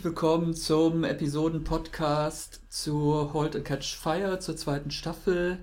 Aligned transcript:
herzlich 0.00 0.14
willkommen 0.14 0.54
zum 0.54 1.04
Episoden-Podcast 1.04 2.62
zu 2.70 3.34
Hold 3.34 3.54
and 3.54 3.66
Catch 3.66 3.98
Fire 3.98 4.38
zur 4.38 4.56
zweiten 4.56 4.90
Staffel. 4.90 5.58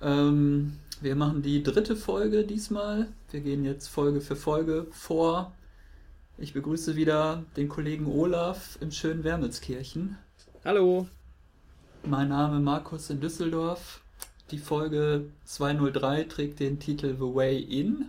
Ähm, 0.00 0.78
wir 1.00 1.16
machen 1.16 1.42
die 1.42 1.64
dritte 1.64 1.96
Folge 1.96 2.44
diesmal. 2.44 3.08
Wir 3.32 3.40
gehen 3.40 3.64
jetzt 3.64 3.88
Folge 3.88 4.20
für 4.20 4.36
Folge 4.36 4.86
vor. 4.92 5.52
Ich 6.38 6.52
begrüße 6.52 6.94
wieder 6.94 7.42
den 7.56 7.68
Kollegen 7.68 8.06
Olaf 8.06 8.78
im 8.80 8.92
schönen 8.92 9.24
Wermelskirchen. 9.24 10.16
Hallo. 10.64 11.08
Mein 12.04 12.28
Name 12.28 12.60
Markus 12.60 13.10
in 13.10 13.20
Düsseldorf. 13.20 14.02
Die 14.52 14.58
Folge 14.58 15.24
203 15.46 16.24
trägt 16.24 16.60
den 16.60 16.78
Titel 16.78 17.16
The 17.16 17.34
Way 17.34 17.60
In. 17.60 18.08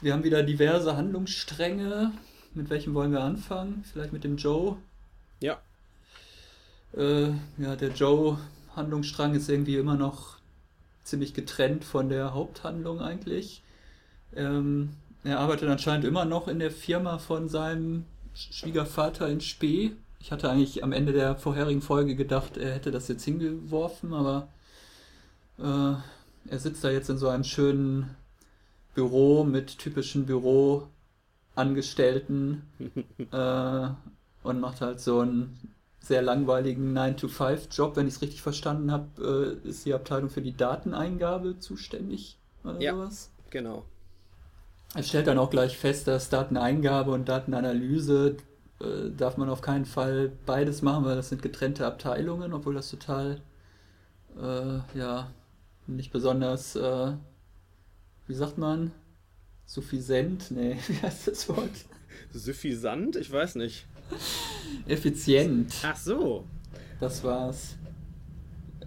Wir 0.00 0.12
haben 0.12 0.22
wieder 0.22 0.44
diverse 0.44 0.96
Handlungsstränge. 0.96 2.12
Mit 2.58 2.70
welchem 2.70 2.92
wollen 2.92 3.12
wir 3.12 3.22
anfangen? 3.22 3.84
Vielleicht 3.84 4.12
mit 4.12 4.24
dem 4.24 4.36
Joe? 4.36 4.78
Ja. 5.38 5.60
Äh, 6.92 7.28
ja, 7.56 7.76
der 7.76 7.90
Joe-Handlungsstrang 7.90 9.36
ist 9.36 9.48
irgendwie 9.48 9.76
immer 9.76 9.94
noch 9.94 10.38
ziemlich 11.04 11.34
getrennt 11.34 11.84
von 11.84 12.08
der 12.08 12.34
Haupthandlung 12.34 13.00
eigentlich. 13.00 13.62
Ähm, 14.34 14.90
er 15.22 15.38
arbeitet 15.38 15.68
anscheinend 15.68 16.04
immer 16.04 16.24
noch 16.24 16.48
in 16.48 16.58
der 16.58 16.72
Firma 16.72 17.18
von 17.18 17.48
seinem 17.48 18.06
Schwiegervater 18.34 19.28
in 19.28 19.40
Spee. 19.40 19.92
Ich 20.18 20.32
hatte 20.32 20.50
eigentlich 20.50 20.82
am 20.82 20.90
Ende 20.90 21.12
der 21.12 21.36
vorherigen 21.36 21.80
Folge 21.80 22.16
gedacht, 22.16 22.56
er 22.56 22.74
hätte 22.74 22.90
das 22.90 23.06
jetzt 23.06 23.24
hingeworfen, 23.24 24.12
aber 24.12 24.48
äh, 25.60 25.94
er 26.50 26.58
sitzt 26.58 26.82
da 26.82 26.90
jetzt 26.90 27.08
in 27.08 27.18
so 27.18 27.28
einem 27.28 27.44
schönen 27.44 28.16
Büro 28.96 29.44
mit 29.44 29.78
typischen 29.78 30.26
Büroangestellten 31.58 32.62
äh, 33.32 33.88
und 34.42 34.60
macht 34.60 34.80
halt 34.80 35.00
so 35.00 35.20
einen 35.20 35.74
sehr 36.00 36.22
langweiligen 36.22 36.92
9-to-5-Job. 36.96 37.96
Wenn 37.96 38.06
ich 38.06 38.14
es 38.14 38.22
richtig 38.22 38.42
verstanden 38.42 38.90
habe, 38.92 39.58
äh, 39.64 39.68
ist 39.68 39.84
die 39.84 39.94
Abteilung 39.94 40.30
für 40.30 40.42
die 40.42 40.56
Dateneingabe 40.56 41.58
zuständig 41.58 42.38
oder 42.64 42.80
Ja. 42.80 42.92
sowas. 42.94 43.30
Genau. 43.50 43.84
Er 44.94 45.02
stellt 45.02 45.26
dann 45.26 45.38
auch 45.38 45.50
gleich 45.50 45.76
fest, 45.76 46.06
dass 46.08 46.30
Dateneingabe 46.30 47.10
und 47.10 47.28
Datenanalyse 47.28 48.36
äh, 48.80 49.10
darf 49.16 49.36
man 49.36 49.50
auf 49.50 49.60
keinen 49.60 49.84
Fall 49.84 50.32
beides 50.46 50.82
machen, 50.82 51.04
weil 51.04 51.16
das 51.16 51.28
sind 51.28 51.42
getrennte 51.42 51.86
Abteilungen, 51.86 52.52
obwohl 52.54 52.74
das 52.74 52.90
total, 52.90 53.40
äh, 54.40 54.78
ja, 54.98 55.30
nicht 55.86 56.12
besonders, 56.12 56.76
äh, 56.76 57.12
wie 58.26 58.34
sagt 58.34 58.58
man, 58.58 58.92
suffisant, 59.68 60.50
nee, 60.50 60.76
wie 60.88 61.00
heißt 61.02 61.28
das 61.28 61.48
Wort? 61.50 61.70
Suffisant? 62.32 63.16
Ich 63.16 63.30
weiß 63.30 63.54
nicht. 63.56 63.86
Effizient, 64.88 65.74
Ach 65.84 65.96
so. 65.96 66.44
das 66.98 67.22
war's. 67.22 67.76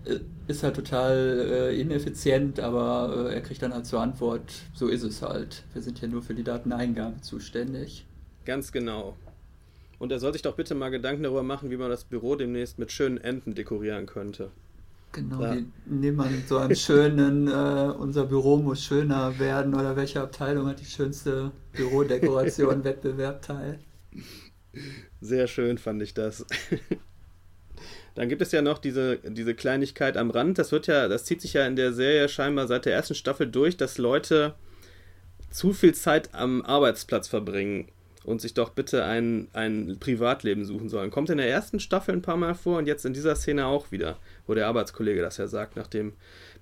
Äh, 0.06 0.20
Ist 0.48 0.64
halt 0.64 0.76
total 0.76 1.70
äh, 1.72 1.80
ineffizient, 1.80 2.60
aber 2.60 3.30
äh, 3.30 3.36
er 3.36 3.42
kriegt 3.42 3.62
dann 3.62 3.74
halt 3.74 3.86
zur 3.86 4.02
Antwort, 4.02 4.52
so 4.74 4.88
ist 4.88 5.04
es 5.04 5.22
halt. 5.22 5.64
Wir 5.74 5.84
sind 5.84 6.02
ja 6.02 6.08
nur 6.08 6.24
für 6.24 6.34
die 6.34 6.44
Dateneingabe 6.44 7.22
zuständig. 7.22 8.06
Ganz 8.46 8.72
genau. 8.72 9.16
Und 10.00 10.12
er 10.12 10.20
soll 10.20 10.34
sich 10.34 10.42
doch 10.42 10.56
bitte 10.56 10.74
mal 10.74 10.90
Gedanken 10.90 11.22
darüber 11.22 11.44
machen, 11.44 11.70
wie 11.70 11.78
man 11.78 11.92
das 11.92 12.04
Büro 12.06 12.36
demnächst 12.36 12.80
mit 12.80 12.92
schönen 12.92 13.20
Enten 13.20 13.54
dekorieren 13.54 14.08
könnte. 14.08 14.50
Genau, 15.14 15.42
Ja. 15.42 15.56
wir 15.56 15.66
nehmen 15.86 16.20
an 16.22 16.44
so 16.48 16.58
einem 16.58 16.76
schönen, 16.76 17.48
äh, 17.48 17.94
unser 17.98 18.26
Büro 18.26 18.58
muss 18.58 18.84
schöner 18.84 19.38
werden 19.40 19.74
oder 19.74 19.96
welche 19.96 20.22
Abteilung 20.22 20.68
hat 20.68 20.80
die 20.80 20.86
schönste 20.86 21.52
Bürodekoration 21.74 22.84
Wettbewerb 22.84 23.42
teil. 23.42 23.80
Sehr 25.20 25.48
schön 25.48 25.78
fand 25.78 26.02
ich 26.02 26.14
das. 26.14 26.46
Dann 28.16 28.28
gibt 28.30 28.42
es 28.42 28.52
ja 28.52 28.62
noch 28.62 28.78
diese, 28.78 29.18
diese 29.18 29.56
Kleinigkeit 29.56 30.18
am 30.18 30.32
Rand. 30.32 30.58
Das 30.58 30.72
wird 30.72 30.88
ja, 30.88 31.08
das 31.08 31.24
zieht 31.26 31.42
sich 31.42 31.54
ja 31.54 31.66
in 31.66 31.76
der 31.76 31.94
Serie 31.94 32.28
scheinbar 32.28 32.68
seit 32.68 32.86
der 32.86 32.94
ersten 32.94 33.16
Staffel 33.16 33.50
durch, 33.50 33.78
dass 33.78 33.98
Leute 33.98 34.56
zu 35.50 35.74
viel 35.74 35.94
Zeit 35.96 36.34
am 36.34 36.62
Arbeitsplatz 36.62 37.28
verbringen 37.28 37.88
und 38.24 38.42
sich 38.42 38.54
doch 38.54 38.70
bitte 38.70 39.04
ein, 39.04 39.48
ein 39.54 39.98
Privatleben 40.00 40.66
suchen 40.66 40.90
sollen. 40.90 41.10
Kommt 41.12 41.30
in 41.30 41.38
der 41.38 41.50
ersten 41.50 41.80
Staffel 41.80 42.14
ein 42.16 42.22
paar 42.22 42.38
Mal 42.38 42.54
vor 42.56 42.78
und 42.78 42.88
jetzt 42.88 43.06
in 43.06 43.14
dieser 43.14 43.36
Szene 43.36 43.66
auch 43.66 43.92
wieder, 43.92 44.18
wo 44.48 44.54
der 44.54 44.68
Arbeitskollege 44.68 45.22
das 45.22 45.38
ja 45.38 45.48
sagt, 45.48 45.76
nach 45.76 45.88
dem 45.88 46.14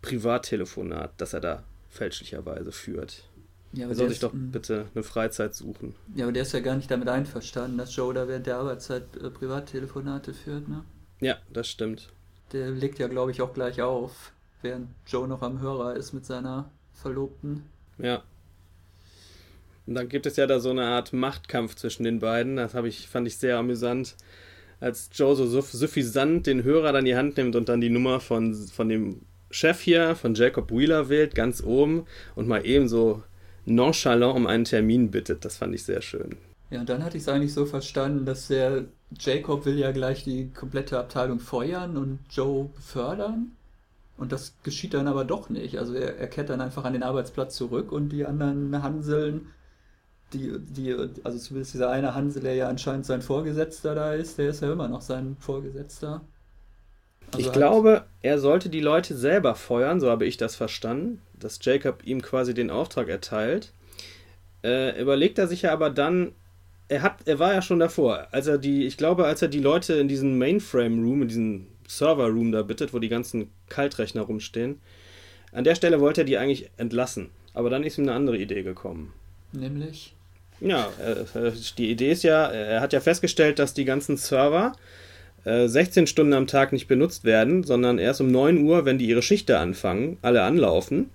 Privattelefonat, 0.02 1.12
das 1.18 1.34
er 1.34 1.42
da 1.42 1.64
fälschlicherweise 1.90 2.72
führt. 2.72 3.24
Ja, 3.74 3.86
aber 3.86 3.94
Er 3.94 3.96
soll 3.96 4.10
sich 4.10 4.20
doch 4.20 4.32
bitte 4.34 4.86
eine 4.96 5.04
Freizeit 5.04 5.54
suchen. 5.54 5.96
ja, 6.16 6.26
aber 6.26 6.32
der 6.32 6.44
ist 6.44 6.54
ja 6.54 6.60
gar 6.60 6.76
nicht 6.76 6.90
damit 6.90 7.08
einverstanden, 7.08 7.78
dass 7.78 7.96
Joe 7.96 8.14
da 8.14 8.28
während 8.28 8.48
der 8.48 8.58
Arbeitszeit 8.58 9.04
äh, 9.18 9.30
Privattelefonate 9.30 10.34
führt, 10.34 10.68
ne? 10.68 10.84
Ja, 11.20 11.38
das 11.54 11.68
stimmt. 11.68 12.10
Der 12.52 12.72
legt 12.72 12.98
ja, 12.98 13.08
glaube 13.08 13.32
ich, 13.32 13.42
auch 13.42 13.54
gleich 13.54 13.82
auf, 13.82 14.32
während 14.62 14.90
Joe 15.06 15.28
noch 15.28 15.42
am 15.44 15.60
Hörer 15.62 15.96
ist 15.96 16.14
mit 16.14 16.26
seiner 16.26 16.72
Verlobten. 16.94 17.64
Ja. 18.00 18.24
Und 19.90 19.96
dann 19.96 20.08
gibt 20.08 20.28
es 20.28 20.36
ja 20.36 20.46
da 20.46 20.60
so 20.60 20.70
eine 20.70 20.84
Art 20.84 21.14
Machtkampf 21.14 21.74
zwischen 21.74 22.04
den 22.04 22.20
beiden. 22.20 22.58
Das 22.58 22.76
ich, 22.76 23.08
fand 23.08 23.26
ich 23.26 23.40
sehr 23.40 23.58
amüsant. 23.58 24.16
Als 24.80 25.10
Joe 25.12 25.36
so 25.36 25.48
suff- 25.48 25.72
suffisant 25.72 26.46
den 26.46 26.64
Hörer 26.64 26.92
dann 26.92 27.00
in 27.00 27.06
die 27.06 27.16
Hand 27.16 27.38
nimmt 27.38 27.56
und 27.56 27.70
dann 27.70 27.82
die 27.82 27.90
Nummer 27.90 28.20
von, 28.20 28.54
von 28.54 28.88
dem 28.88 29.22
Chef 29.50 29.82
hier, 29.82 30.16
von 30.16 30.36
Jacob 30.36 30.70
Wheeler 30.70 31.10
wählt, 31.10 31.34
ganz 31.34 31.64
oben 31.64 32.06
und 32.36 32.48
mal 32.48 32.68
eben 32.68 32.88
so 32.88 33.24
nonchalant 33.66 34.36
um 34.36 34.46
einen 34.46 34.66
Termin 34.66 35.10
bittet. 35.10 35.44
Das 35.44 35.58
fand 35.58 35.74
ich 35.74 35.82
sehr 35.86 36.04
schön. 36.04 36.38
Ja, 36.70 36.82
und 36.82 36.88
dann 36.88 37.04
hatte 37.04 37.18
ich 37.18 37.24
es 37.24 37.30
eigentlich 37.30 37.56
so 37.56 37.66
verstanden, 37.66 38.26
dass 38.26 38.48
der 38.48 38.86
Jacob 39.20 39.66
will 39.66 39.80
ja 39.80 39.92
gleich 39.92 40.24
die 40.24 40.52
komplette 40.52 41.00
Abteilung 41.00 41.40
feuern 41.40 41.98
und 41.98 42.20
Joe 42.30 42.70
befördern. 42.76 43.54
Und 44.18 44.32
das 44.34 44.54
geschieht 44.62 44.94
dann 44.94 45.08
aber 45.08 45.26
doch 45.26 45.50
nicht. 45.50 45.80
Also 45.80 45.96
er, 45.96 46.16
er 46.18 46.28
kehrt 46.28 46.52
dann 46.52 46.62
einfach 46.62 46.84
an 46.86 46.94
den 46.94 47.02
Arbeitsplatz 47.02 47.56
zurück 47.56 47.92
und 47.92 48.10
die 48.10 48.28
anderen 48.28 48.84
Hanseln, 48.84 49.48
die, 50.34 50.54
die, 50.60 50.96
also 51.24 51.38
zumindest 51.38 51.74
dieser 51.74 51.90
eine 51.90 52.14
Hansel, 52.16 52.44
der 52.44 52.56
ja 52.56 52.70
anscheinend 52.70 53.06
sein 53.06 53.22
Vorgesetzter 53.22 53.96
da 53.96 54.14
ist, 54.14 54.38
der 54.38 54.50
ist 54.50 54.62
ja 54.62 54.72
immer 54.72 54.88
noch 54.88 55.02
sein 55.02 55.36
Vorgesetzter. 55.40 56.22
Also 57.28 57.40
ich 57.40 57.46
halt- 57.48 57.56
glaube, 57.56 58.06
er 58.22 58.40
sollte 58.40 58.70
die 58.70 58.80
Leute 58.80 59.16
selber 59.16 59.56
feuern, 59.56 60.00
so 60.00 60.10
habe 60.10 60.26
ich 60.26 60.38
das 60.38 60.56
verstanden, 60.56 61.22
dass 61.40 61.60
Jacob 61.62 62.06
ihm 62.06 62.22
quasi 62.22 62.54
den 62.54 62.70
Auftrag 62.70 63.08
erteilt. 63.10 63.72
Äh, 64.64 65.00
überlegt 65.02 65.38
er 65.38 65.48
sich 65.48 65.64
ja 65.64 65.72
aber 65.72 65.90
dann, 65.90 66.34
er 66.90 67.02
hat, 67.02 67.28
er 67.28 67.40
war 67.40 67.54
ja 67.54 67.62
schon 67.62 67.80
davor, 67.80 68.28
als 68.32 68.48
er 68.48 68.58
die, 68.58 68.86
ich 68.86 68.98
glaube, 68.98 69.26
als 69.26 69.42
er 69.42 69.48
die 69.48 69.60
Leute 69.62 69.94
in 69.94 70.08
diesen 70.08 70.38
Mainframe 70.38 71.04
Room, 71.04 71.22
in 71.22 71.28
diesen 71.28 71.68
Server 71.88 72.28
Room 72.28 72.52
da 72.52 72.62
bittet, 72.62 72.94
wo 72.94 73.00
die 73.00 73.10
ganzen 73.10 73.50
Kaltrechner 73.70 74.22
rumstehen, 74.22 74.82
an 75.52 75.64
der 75.64 75.76
Stelle 75.76 76.00
wollte 76.00 76.22
er 76.22 76.26
die 76.26 76.38
eigentlich 76.38 76.70
entlassen. 76.78 77.30
Aber 77.54 77.70
dann 77.70 77.84
ist 77.84 77.98
ihm 77.98 78.04
eine 78.04 78.14
andere 78.14 78.38
Idee 78.38 78.64
gekommen. 78.64 79.14
Nämlich. 79.52 80.16
Ja, 80.62 80.90
äh, 81.00 81.52
die 81.78 81.90
Idee 81.90 82.12
ist 82.12 82.24
ja, 82.24 82.48
er 82.48 82.82
hat 82.82 82.94
ja 82.94 83.00
festgestellt, 83.00 83.60
dass 83.60 83.74
die 83.74 83.86
ganzen 83.86 84.18
Server 84.18 84.74
äh, 85.46 85.68
16 85.68 86.08
Stunden 86.08 86.34
am 86.34 86.48
Tag 86.48 86.74
nicht 86.74 86.88
benutzt 86.88 87.24
werden, 87.24 87.64
sondern 87.64 87.98
erst 87.98 88.22
um 88.22 88.32
9 88.32 88.58
Uhr, 88.64 88.86
wenn 88.86 88.98
die 88.98 89.08
ihre 89.08 89.22
Schichte 89.22 89.58
anfangen, 89.58 90.18
alle 90.22 90.44
anlaufen. 90.44 91.10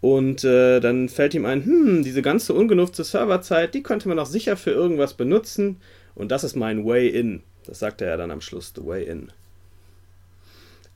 Und 0.00 0.44
äh, 0.44 0.80
dann 0.80 1.08
fällt 1.08 1.34
ihm 1.34 1.46
ein, 1.46 1.64
hm, 1.64 2.02
diese 2.04 2.20
ganze 2.20 2.52
ungenutzte 2.52 3.04
Serverzeit, 3.04 3.74
die 3.74 3.82
könnte 3.82 4.08
man 4.08 4.18
auch 4.18 4.26
sicher 4.26 4.56
für 4.56 4.70
irgendwas 4.70 5.14
benutzen. 5.14 5.78
Und 6.14 6.30
das 6.30 6.44
ist 6.44 6.56
mein 6.56 6.84
Way 6.84 7.08
in. 7.08 7.42
Das 7.66 7.78
sagte 7.78 8.04
er 8.04 8.16
dann 8.16 8.30
am 8.30 8.42
Schluss, 8.42 8.72
the 8.76 8.84
way 8.84 9.04
in. 9.04 9.32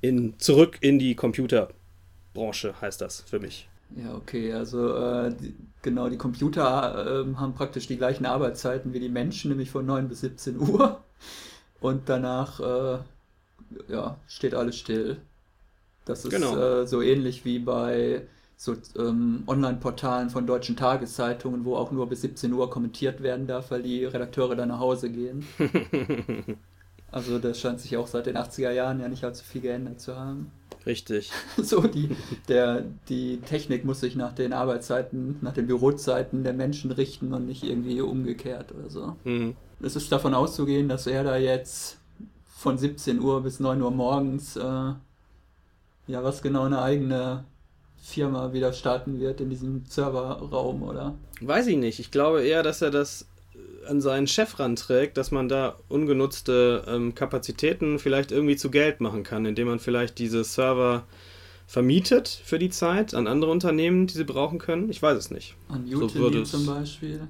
in 0.03 0.35
zurück 0.39 0.77
in 0.81 0.99
die 0.99 1.15
Computerbranche 1.15 2.75
heißt 2.81 3.01
das 3.01 3.23
für 3.23 3.41
mich. 3.41 3.69
Ja, 3.97 4.15
okay, 4.15 4.53
also 4.53 4.95
äh, 4.97 5.35
die, 5.35 5.55
genau, 5.83 6.09
die 6.09 6.19
Computer 6.19 7.23
ähm, 7.23 7.41
haben 7.41 7.55
praktisch 7.55 7.87
die 7.87 7.97
gleichen 7.97 8.27
Arbeitszeiten 8.27 8.93
wie 8.93 9.01
die 9.01 9.09
Menschen, 9.09 9.49
nämlich 9.51 9.71
von 9.71 9.87
9 9.87 10.09
bis 10.09 10.21
17 10.21 10.59
Uhr. 10.59 11.03
Und 11.81 12.09
danach 12.09 12.61
äh, 12.61 12.99
ja, 13.89 14.19
steht 14.29 14.55
alles 14.55 14.79
still. 14.79 15.19
Das 16.07 16.25
ist 16.25 16.31
Genau. 16.31 16.57
äh, 16.57 16.87
so 16.87 17.03
ähnlich 17.03 17.45
wie 17.45 17.59
bei 17.61 18.27
so 18.57 18.77
ähm, 18.99 19.45
Online-Portalen 19.49 20.31
von 20.31 20.47
deutschen 20.47 20.77
Tageszeitungen, 20.77 21.65
wo 21.65 21.77
auch 21.77 21.93
nur 21.93 22.09
bis 22.09 22.23
17 22.23 22.53
Uhr 22.55 22.71
kommentiert 22.71 23.23
werden 23.23 23.47
darf, 23.49 23.71
weil 23.71 23.83
die 23.83 24.05
Redakteure 24.05 24.57
dann 24.57 24.69
nach 24.71 24.81
Hause 24.81 25.11
gehen. 25.11 25.47
Also 27.11 27.39
das 27.39 27.61
scheint 27.61 27.81
sich 27.81 27.97
auch 27.99 28.07
seit 28.07 28.27
den 28.27 28.37
80er 28.39 28.71
Jahren 28.71 29.01
ja 29.01 29.09
nicht 29.09 29.25
allzu 29.25 29.45
viel 29.45 29.61
geändert 29.63 30.01
zu 30.01 30.17
haben. 30.17 30.53
Richtig. 30.89 31.31
So, 31.63 31.83
die, 31.83 32.17
der, 32.49 32.85
die 33.09 33.41
Technik 33.47 33.85
muss 33.85 34.01
sich 34.01 34.17
nach 34.17 34.33
den 34.33 34.53
Arbeitszeiten, 34.55 35.37
nach 35.43 35.53
den 35.53 35.67
Bürozeiten 35.67 36.43
der 36.45 36.55
Menschen 36.55 36.91
richten 36.91 37.35
und 37.35 37.47
nicht 37.47 37.63
irgendwie 37.63 38.01
umgekehrt 38.01 38.73
oder 38.73 38.89
so. 38.89 39.17
Mhm. 39.25 39.55
Es 39.83 39.97
ist 39.97 40.11
davon 40.11 40.35
auszugehen, 40.35 40.89
dass 40.89 41.07
er 41.07 41.25
da 41.25 41.37
jetzt 41.37 41.99
von 42.47 42.79
17 42.79 43.21
Uhr 43.21 43.43
bis 43.43 43.61
9 43.61 43.83
Uhr 43.83 43.91
morgens, 43.91 44.57
äh, 44.57 44.63
ja, 44.63 46.25
was 46.25 46.41
genau 46.41 46.63
eine 46.63 46.81
eigene 46.81 47.45
Firma 47.99 48.55
wieder 48.55 48.73
starten 48.73 49.21
wird 49.21 49.43
in 49.43 49.51
diesem 49.51 49.85
Serverraum, 49.85 50.83
oder? 50.83 51.15
Weiß 51.43 51.67
ich 51.67 51.77
nicht. 51.77 51.99
Ich 51.99 52.11
glaube 52.11 52.43
eher, 52.43 52.63
dass 52.63 52.81
er 52.81 52.91
das 52.91 53.27
an 53.87 54.01
seinen 54.01 54.27
Chef 54.27 54.59
ranträgt, 54.59 55.17
dass 55.17 55.31
man 55.31 55.49
da 55.49 55.77
ungenutzte 55.89 56.85
ähm, 56.87 57.15
Kapazitäten 57.15 57.99
vielleicht 57.99 58.33
irgendwie 58.33 58.57
zu 58.57 58.71
Geld 58.71 59.01
machen 59.01 59.23
kann, 59.23 59.45
indem 59.47 59.69
man 59.69 59.79
vielleicht 59.79 60.19
diese 60.19 60.45
Server 60.45 61.05
vermietet 61.67 62.29
für 62.29 62.59
die 62.59 62.71
Zeit 62.71 63.15
an 63.15 63.27
andere 63.27 63.51
Unternehmen, 63.51 64.07
die 64.07 64.15
sie 64.15 64.25
brauchen 64.25 64.59
können. 64.59 64.91
Ich 64.91 65.03
weiß 65.03 65.19
es 65.19 65.31
nicht. 65.31 65.55
An 65.69 65.85
Utini 65.85 66.45
so 66.45 66.59
zum 66.59 66.67
Beispiel. 66.67 67.29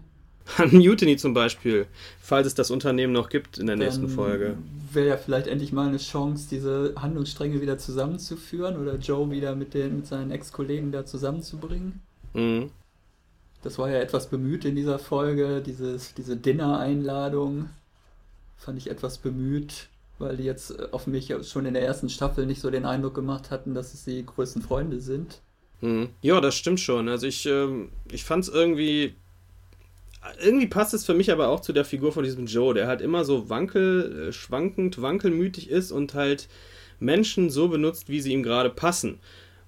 An 0.56 0.70
Mutiny 0.72 1.16
zum 1.16 1.34
Beispiel, 1.34 1.86
falls 2.20 2.46
es 2.46 2.54
das 2.54 2.70
Unternehmen 2.70 3.12
noch 3.12 3.28
gibt 3.28 3.58
in 3.58 3.66
der 3.66 3.76
Dann 3.76 3.84
nächsten 3.84 4.08
Folge. 4.08 4.56
Wäre 4.92 5.08
ja 5.08 5.16
vielleicht 5.16 5.46
endlich 5.46 5.72
mal 5.72 5.88
eine 5.88 5.98
Chance, 5.98 6.48
diese 6.50 6.94
Handlungsstränge 6.96 7.60
wieder 7.60 7.78
zusammenzuführen 7.78 8.76
oder 8.76 8.96
Joe 8.96 9.30
wieder 9.30 9.54
mit, 9.54 9.74
den, 9.74 9.96
mit 9.96 10.06
seinen 10.06 10.30
Ex-Kollegen 10.30 10.90
da 10.90 11.04
zusammenzubringen. 11.04 12.00
Mhm. 12.32 12.70
Das 13.62 13.78
war 13.78 13.90
ja 13.90 13.98
etwas 13.98 14.28
bemüht 14.28 14.64
in 14.64 14.76
dieser 14.76 14.98
Folge, 14.98 15.60
dieses, 15.60 16.14
diese 16.14 16.36
Dinner-Einladung 16.36 17.70
fand 18.56 18.78
ich 18.78 18.90
etwas 18.90 19.18
bemüht, 19.18 19.88
weil 20.18 20.36
die 20.36 20.44
jetzt 20.44 20.70
äh, 20.70 20.88
auf 20.90 21.06
mich 21.06 21.32
schon 21.42 21.66
in 21.66 21.74
der 21.74 21.84
ersten 21.84 22.08
Staffel 22.08 22.46
nicht 22.46 22.60
so 22.60 22.70
den 22.70 22.84
Eindruck 22.84 23.14
gemacht 23.14 23.50
hatten, 23.50 23.74
dass 23.74 23.94
es 23.94 24.04
die 24.04 24.24
größten 24.24 24.62
Freunde 24.62 25.00
sind. 25.00 25.40
Mhm. 25.80 26.08
Ja, 26.22 26.40
das 26.40 26.54
stimmt 26.56 26.80
schon. 26.80 27.08
Also 27.08 27.26
ich, 27.26 27.46
ähm, 27.46 27.90
ich 28.10 28.24
fand 28.24 28.44
es 28.44 28.50
irgendwie 28.50 29.14
irgendwie 30.42 30.66
passt 30.66 30.94
es 30.94 31.04
für 31.04 31.14
mich 31.14 31.30
aber 31.30 31.48
auch 31.48 31.60
zu 31.60 31.72
der 31.72 31.84
Figur 31.84 32.12
von 32.12 32.24
diesem 32.24 32.46
Joe, 32.46 32.74
der 32.74 32.86
halt 32.86 33.00
immer 33.00 33.24
so 33.24 33.48
wankel, 33.48 34.28
äh, 34.28 34.32
schwankend, 34.32 35.00
wankelmütig 35.00 35.70
ist 35.70 35.92
und 35.92 36.14
halt 36.14 36.48
Menschen 37.00 37.50
so 37.50 37.68
benutzt, 37.68 38.08
wie 38.08 38.20
sie 38.20 38.32
ihm 38.32 38.42
gerade 38.42 38.70
passen. 38.70 39.20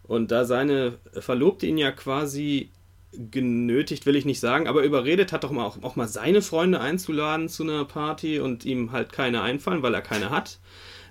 Und 0.02 0.32
da 0.32 0.44
seine 0.44 0.94
Verlobte 1.12 1.66
ihn 1.66 1.78
ja 1.78 1.92
quasi 1.92 2.70
genötigt, 3.12 4.06
will 4.06 4.16
ich 4.16 4.24
nicht 4.24 4.40
sagen, 4.40 4.68
aber 4.68 4.84
überredet 4.84 5.32
hat 5.32 5.44
doch 5.44 5.50
mal 5.50 5.64
auch, 5.64 5.82
auch 5.82 5.96
mal 5.96 6.08
seine 6.08 6.42
Freunde 6.42 6.80
einzuladen 6.80 7.48
zu 7.48 7.64
einer 7.64 7.84
Party 7.84 8.38
und 8.38 8.64
ihm 8.64 8.92
halt 8.92 9.12
keine 9.12 9.42
einfallen, 9.42 9.82
weil 9.82 9.94
er 9.94 10.02
keine 10.02 10.30
hat. 10.30 10.58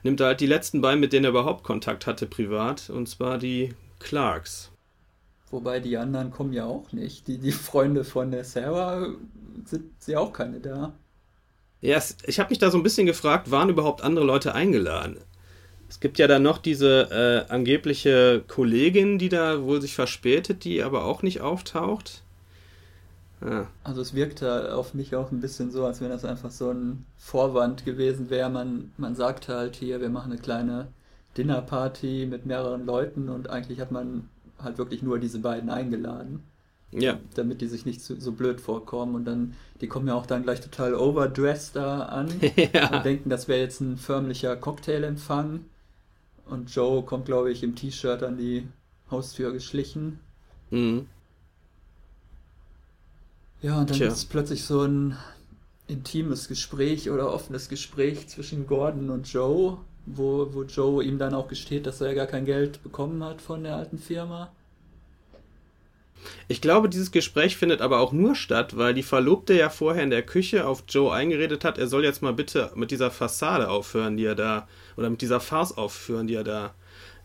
Nimmt 0.04 0.22
er 0.22 0.28
halt 0.28 0.42
die 0.42 0.46
letzten 0.46 0.82
beiden, 0.82 1.02
mit 1.02 1.12
denen 1.12 1.26
er 1.26 1.32
überhaupt 1.32 1.64
Kontakt 1.64 2.08
hatte, 2.08 2.26
privat, 2.26 2.90
und 2.90 3.10
zwar 3.10 3.38
die 3.38 3.74
Clarks. 4.00 4.72
Wobei 5.52 5.80
die 5.80 5.98
anderen 5.98 6.32
kommen 6.32 6.54
ja 6.54 6.66
auch 6.66 6.92
nicht. 6.92 7.28
Die, 7.28 7.38
die 7.38 7.52
Freunde 7.52 8.04
von 8.04 8.32
der 8.32 8.44
Sarah 8.44 9.08
sind 9.66 9.92
sie 10.00 10.16
auch 10.16 10.32
keine 10.32 10.60
da. 10.60 10.94
Ja, 11.82 12.02
ich 12.26 12.40
habe 12.40 12.50
mich 12.50 12.60
da 12.60 12.72
so 12.72 12.78
ein 12.78 12.84
bisschen 12.84 13.08
gefragt, 13.08 13.52
waren 13.52 13.70
überhaupt 13.70 14.02
andere 14.02 14.26
Leute 14.26 14.54
eingeladen? 14.54 15.18
Es 15.90 16.00
gibt 16.00 16.20
ja 16.20 16.28
dann 16.28 16.44
noch 16.44 16.60
diese 16.60 17.46
äh, 17.50 17.52
angebliche 17.52 18.44
Kollegin, 18.48 19.18
die 19.18 19.30
da 19.30 19.64
wohl 19.64 19.82
sich 19.82 19.96
verspätet, 19.96 20.64
die 20.64 20.84
aber 20.84 21.04
auch 21.04 21.24
nicht 21.24 21.42
auftaucht. 21.42 22.22
Ja. 23.42 23.68
Also 23.84 24.02
es 24.02 24.14
wirkte 24.14 24.76
auf 24.76 24.94
mich 24.94 25.16
auch 25.16 25.32
ein 25.32 25.42
bisschen 25.42 25.72
so, 25.72 25.86
als 25.86 26.02
wenn 26.02 26.10
das 26.10 26.26
einfach 26.26 26.52
so 26.52 26.72
ein 26.72 27.06
Vorwand 27.18 27.86
gewesen 27.86 28.30
wäre. 28.30 28.50
Man, 28.50 28.92
man 28.98 29.16
sagt 29.16 29.48
halt 29.48 29.76
hier, 29.76 30.00
wir 30.00 30.10
machen 30.10 30.32
eine 30.32 30.42
kleine 30.42 30.88
Dinnerparty 31.38 32.28
mit 32.30 32.46
mehreren 32.46 32.86
Leuten 32.86 33.30
und 33.30 33.50
eigentlich 33.50 33.80
hat 33.80 33.92
man 33.92 34.30
halt 34.62 34.78
wirklich 34.78 35.02
nur 35.02 35.20
diese 35.20 35.40
beiden 35.40 35.70
eingeladen. 35.70 36.44
Ja. 36.92 37.20
Damit 37.36 37.62
die 37.62 37.68
sich 37.68 37.86
nicht 37.86 38.02
so, 38.02 38.16
so, 38.20 38.32
blöd 38.32 38.60
vorkommen. 38.60 39.16
Und 39.16 39.26
dann, 39.26 39.54
die 39.80 39.88
kommen 39.88 40.08
ja 40.08 40.16
auch 40.16 40.26
dann 40.26 40.44
gleich 40.44 40.60
total 40.60 40.96
overdressed 40.96 41.76
da 41.76 42.04
an 42.04 42.30
ja. 42.74 42.98
und 42.98 43.06
denken, 43.06 43.30
das 43.30 43.48
wäre 43.48 43.60
jetzt 43.60 43.80
ein 43.80 43.98
förmlicher 43.98 44.56
Cocktailempfang. 44.56 45.66
Und 46.50 46.74
Joe 46.74 47.04
kommt, 47.04 47.26
glaube 47.26 47.52
ich, 47.52 47.64
im 47.64 47.76
T-Shirt 47.76 48.24
an 48.24 48.38
die 48.38 48.68
Haustür 49.12 49.52
geschlichen. 49.52 50.20
Mhm. 50.72 51.08
Ja, 53.62 53.80
und 53.80 53.90
dann 53.90 54.02
ist 54.02 54.30
plötzlich 54.30 54.64
so 54.64 54.84
ein 54.84 55.18
intimes 55.88 56.48
Gespräch 56.48 57.10
oder 57.10 57.34
offenes 57.34 57.68
Gespräch 57.68 58.28
zwischen 58.30 58.68
Gordon 58.68 59.10
und 59.10 59.32
Joe 59.32 59.80
wo, 60.16 60.48
wo 60.54 60.64
Joe 60.64 61.04
ihm 61.04 61.18
dann 61.18 61.34
auch 61.34 61.48
gesteht, 61.48 61.86
dass 61.86 62.02
er 62.02 62.16
gar 62.16 62.28
kein 62.28 62.46
Geld 62.46 62.84
bekommen 62.84 63.24
hat 63.24 63.42
von 63.42 63.64
der 63.64 63.76
alten 63.76 63.98
Firma. 63.98 64.52
Ich 66.48 66.62
glaube, 66.62 66.90
dieses 66.90 67.12
Gespräch 67.12 67.58
findet 67.58 67.82
aber 67.82 68.00
auch 68.00 68.12
nur 68.12 68.36
statt, 68.36 68.78
weil 68.78 68.94
die 68.94 69.04
Verlobte 69.04 69.54
ja 69.54 69.70
vorher 69.70 70.04
in 70.04 70.10
der 70.10 70.24
Küche 70.24 70.66
auf 70.66 70.84
Joe 70.88 71.14
eingeredet 71.14 71.64
hat, 71.64 71.78
er 71.78 71.88
soll 71.88 72.04
jetzt 72.04 72.22
mal 72.22 72.34
bitte 72.34 72.72
mit 72.76 72.92
dieser 72.92 73.12
Fassade 73.12 73.70
aufhören, 73.70 74.18
die 74.18 74.26
er 74.26 74.36
da, 74.36 74.68
oder 74.98 75.10
mit 75.10 75.22
dieser 75.22 75.40
Farce 75.40 75.78
aufhören, 75.78 76.28
die 76.28 76.36
er 76.36 76.44
da, 76.44 76.74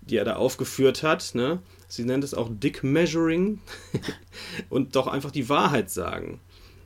die 0.02 0.16
er 0.16 0.24
da 0.24 0.36
aufgeführt 0.36 1.02
hat, 1.02 1.34
ne? 1.34 1.60
Sie 1.88 2.04
nennt 2.04 2.24
es 2.24 2.34
auch 2.34 2.48
Dick 2.50 2.82
Measuring 2.82 3.60
und 4.68 4.96
doch 4.96 5.06
einfach 5.06 5.30
die 5.30 5.48
Wahrheit 5.48 5.90
sagen. 5.90 6.40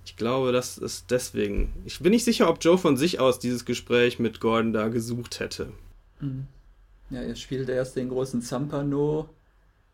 Ich 0.04 0.16
glaube, 0.16 0.52
das 0.52 0.78
ist 0.78 1.10
deswegen. 1.10 1.72
Ich 1.84 2.00
bin 2.00 2.12
nicht 2.12 2.24
sicher, 2.24 2.48
ob 2.48 2.62
Joe 2.62 2.78
von 2.78 2.96
sich 2.96 3.20
aus 3.20 3.38
dieses 3.38 3.64
Gespräch 3.64 4.18
mit 4.18 4.40
Gordon 4.40 4.72
da 4.72 4.88
gesucht 4.88 5.40
hätte. 5.40 5.72
Mhm. 6.20 6.46
Ja, 7.10 7.22
er 7.22 7.36
spielt 7.36 7.68
erst 7.68 7.96
den 7.96 8.10
großen 8.10 8.42
Zampano, 8.42 9.28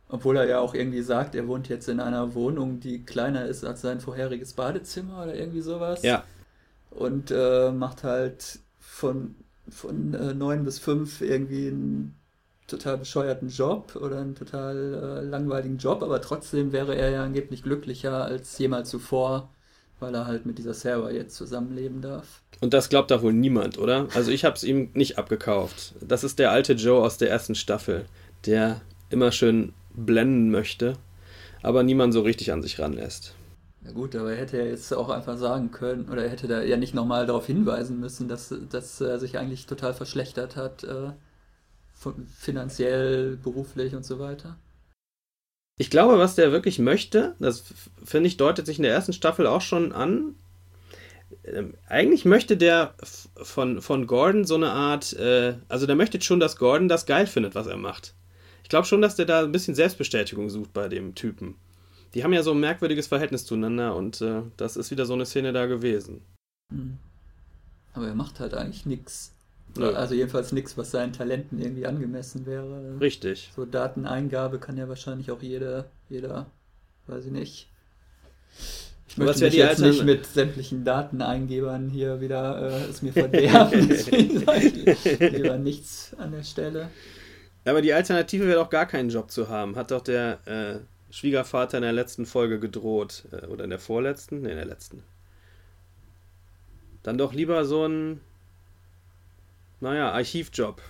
obwohl 0.09 0.37
er 0.37 0.47
ja 0.47 0.61
auch 0.61 0.75
irgendwie 0.75 1.03
sagt, 1.03 1.35
er 1.35 1.49
wohnt 1.49 1.69
jetzt 1.69 1.89
in 1.89 2.01
einer 2.01 2.35
Wohnung, 2.35 2.81
die 2.81 3.03
kleiner 3.03 3.47
ist 3.47 3.65
als 3.65 3.81
sein 3.81 4.01
vorheriges 4.01 4.53
Badezimmer 4.53 5.23
oder 5.25 5.35
irgendwie 5.35 5.61
sowas. 5.61 6.03
Ja. 6.03 6.25
Und 6.91 7.31
äh, 7.31 7.73
macht 7.73 8.05
halt 8.05 8.61
von, 8.79 9.35
von 9.69 10.15
äh, 10.15 10.35
9 10.35 10.65
bis 10.65 10.79
5 10.79 11.21
irgendwie 11.21 11.69
einen 11.69 12.15
total 12.67 12.99
bescheuerten 12.99 13.49
Job 13.49 13.97
oder 13.97 14.21
einen 14.21 14.35
total 14.35 14.77
äh, 14.77 15.25
langweiligen 15.25 15.79
Job, 15.79 16.03
aber 16.03 16.21
trotzdem 16.21 16.73
wäre 16.73 16.95
er 16.95 17.11
ja 17.11 17.25
angeblich 17.25 17.63
glücklicher 17.63 18.25
als 18.25 18.57
jemals 18.59 18.89
zuvor 18.89 19.51
weil 20.01 20.15
er 20.15 20.27
halt 20.27 20.47
mit 20.47 20.59
dieser 20.59 20.75
Server 20.75 21.13
jetzt 21.13 21.35
zusammenleben 21.35 22.01
darf. 22.01 22.43
Und 22.61 22.75
das 22.75 22.89
glaubt 22.89 23.11
da 23.11 23.23
wohl 23.23 23.33
niemand, 23.33 23.79
oder? 23.79 24.09
Also 24.15 24.31
ich 24.31 24.45
habe 24.45 24.57
es 24.57 24.65
ihm 24.65 24.91
nicht 24.95 25.19
abgekauft. 25.19 25.95
Das 26.01 26.25
ist 26.25 26.39
der 26.39 26.51
alte 26.51 26.75
Joe 26.75 27.03
aus 27.03 27.19
der 27.19 27.31
ersten 27.31 27.55
Staffel, 27.55 28.05
der 28.47 28.81
immer 29.11 29.33
schön 29.33 29.73
blenden 29.95 30.51
möchte, 30.51 30.95
aber 31.63 31.83
niemand 31.83 32.13
so 32.13 32.21
richtig 32.23 32.53
an 32.53 32.63
sich 32.63 32.79
ranlässt. 32.79 33.35
Na 33.83 33.93
gut, 33.93 34.17
aber 34.17 34.33
er 34.33 34.39
hätte 34.39 34.59
ja 34.59 34.65
jetzt 34.65 34.93
auch 34.95 35.11
einfach 35.11 35.37
sagen 35.37 35.71
können, 35.71 36.09
oder 36.09 36.25
er 36.25 36.31
hätte 36.31 36.49
da 36.49 36.63
ja 36.63 36.77
nicht 36.77 36.95
nochmal 36.95 37.27
darauf 37.27 37.47
hinweisen 37.47 38.01
müssen, 38.01 38.29
dass, 38.29 38.55
dass 38.71 39.01
er 39.01 39.19
sich 39.19 39.39
eigentlich 39.39 39.67
total 39.67 39.93
verschlechtert 39.93 40.57
hat, 40.57 40.85
äh, 40.85 41.13
finanziell, 42.39 43.37
beruflich 43.37 43.95
und 43.95 44.05
so 44.05 44.19
weiter. 44.19 44.57
Ich 45.77 45.91
glaube, 45.91 46.19
was 46.19 46.35
der 46.35 46.53
wirklich 46.53 46.79
möchte, 46.79 47.35
das 47.41 47.65
finde 48.05 48.29
ich, 48.29 48.37
deutet 48.37 48.65
sich 48.65 48.79
in 48.79 48.85
der 48.85 48.93
ersten 48.93 49.13
Staffel 49.13 49.47
auch 49.47 49.61
schon 49.61 49.93
an. 49.93 50.37
Ähm, 51.45 51.75
eigentlich 51.89 52.25
möchte 52.25 52.57
der 52.57 52.95
von, 53.03 53.83
von 53.83 54.07
Gordon 54.07 54.45
so 54.45 54.55
eine 54.55 54.71
Art, 54.71 55.13
äh, 55.15 55.55
also 55.69 55.87
der 55.87 55.97
möchte 55.97 56.21
schon, 56.23 56.41
dass 56.41 56.57
Gordon 56.57 56.89
das 56.89 57.07
geil 57.07 57.27
findet, 57.27 57.55
was 57.55 57.67
er 57.67 57.77
macht. 57.77 58.15
Ich 58.65 58.71
glaube 58.71 58.87
schon, 58.87 59.03
dass 59.03 59.15
der 59.15 59.27
da 59.27 59.45
ein 59.45 59.53
bisschen 59.53 59.75
Selbstbestätigung 59.75 60.49
sucht 60.49 60.73
bei 60.73 60.89
dem 60.89 61.15
Typen. 61.15 61.55
Die 62.15 62.25
haben 62.25 62.33
ja 62.33 62.43
so 62.43 62.53
ein 62.53 62.61
merkwürdiges 62.61 63.07
Verhältnis 63.07 63.45
zueinander 63.45 63.95
und 63.95 64.21
äh, 64.23 64.41
das 64.57 64.77
ist 64.77 64.91
wieder 64.91 65.05
so 65.05 65.13
eine 65.13 65.27
Szene 65.27 65.53
da 65.53 65.67
gewesen. 65.67 66.23
Hm. 66.73 66.97
Aber 67.93 68.09
er 68.09 68.15
macht 68.15 68.41
halt 68.41 68.55
eigentlich 68.55 68.87
nichts. 68.87 69.33
Also 69.77 70.15
jedenfalls 70.15 70.53
nichts, 70.53 70.79
was 70.79 70.93
seinen 70.93 71.13
Talenten 71.13 71.61
irgendwie 71.61 71.87
angemessen 71.87 72.47
wäre. 72.47 72.99
Richtig. 73.01 73.51
So 73.57 73.65
Dateneingabe 73.65 74.59
kann 74.59 74.77
ja 74.77 74.89
wahrscheinlich 74.89 75.31
auch 75.31 75.43
jeder, 75.43 75.87
jeder, 76.09 76.47
weiß 77.07 77.27
ich 77.27 77.33
nicht. 77.33 77.69
Ich 79.09 79.19
möchte 79.19 79.45
mich 79.45 79.55
jetzt 79.55 79.81
Altern 79.81 79.91
nicht 79.91 80.05
mit 80.05 80.27
sämtlichen 80.27 80.85
Dateneingebern 80.85 81.89
hier 81.89 82.21
wieder 82.21 82.71
äh, 82.71 82.85
es 82.89 83.03
mir 83.03 83.13
verderben, 83.13 83.89
deswegen 83.91 84.41
sage 84.41 84.67
ich 84.67 85.19
lieber 85.33 85.59
nichts 85.59 86.15
an 86.19 86.33
der 86.33 86.45
Stelle. 86.45 86.89
Aber 87.65 87.83
die 87.83 87.93
Alternative 87.93 88.47
wäre 88.47 88.61
doch 88.61 88.71
gar 88.71 88.87
keinen 88.87 89.09
Job 89.09 89.31
zu 89.31 89.49
haben. 89.49 89.77
Hat 89.77 89.91
doch 89.91 90.03
der 90.03 90.39
äh, 90.47 91.13
Schwiegervater 91.13 91.79
in 91.79 91.83
der 91.83 91.93
letzten 91.93 92.27
Folge 92.27 92.59
gedroht. 92.59 93.25
Äh, 93.33 93.47
oder 93.47 93.65
in 93.65 93.71
der 93.71 93.79
vorletzten? 93.79 94.43
Ne, 94.43 94.51
in 94.51 94.57
der 94.57 94.67
letzten. 94.67 95.03
Dann 97.03 97.19
doch 97.19 97.33
lieber 97.33 97.65
so 97.65 97.87
ein 97.87 98.21
naja, 99.85 100.13
Archivjob. 100.13 100.81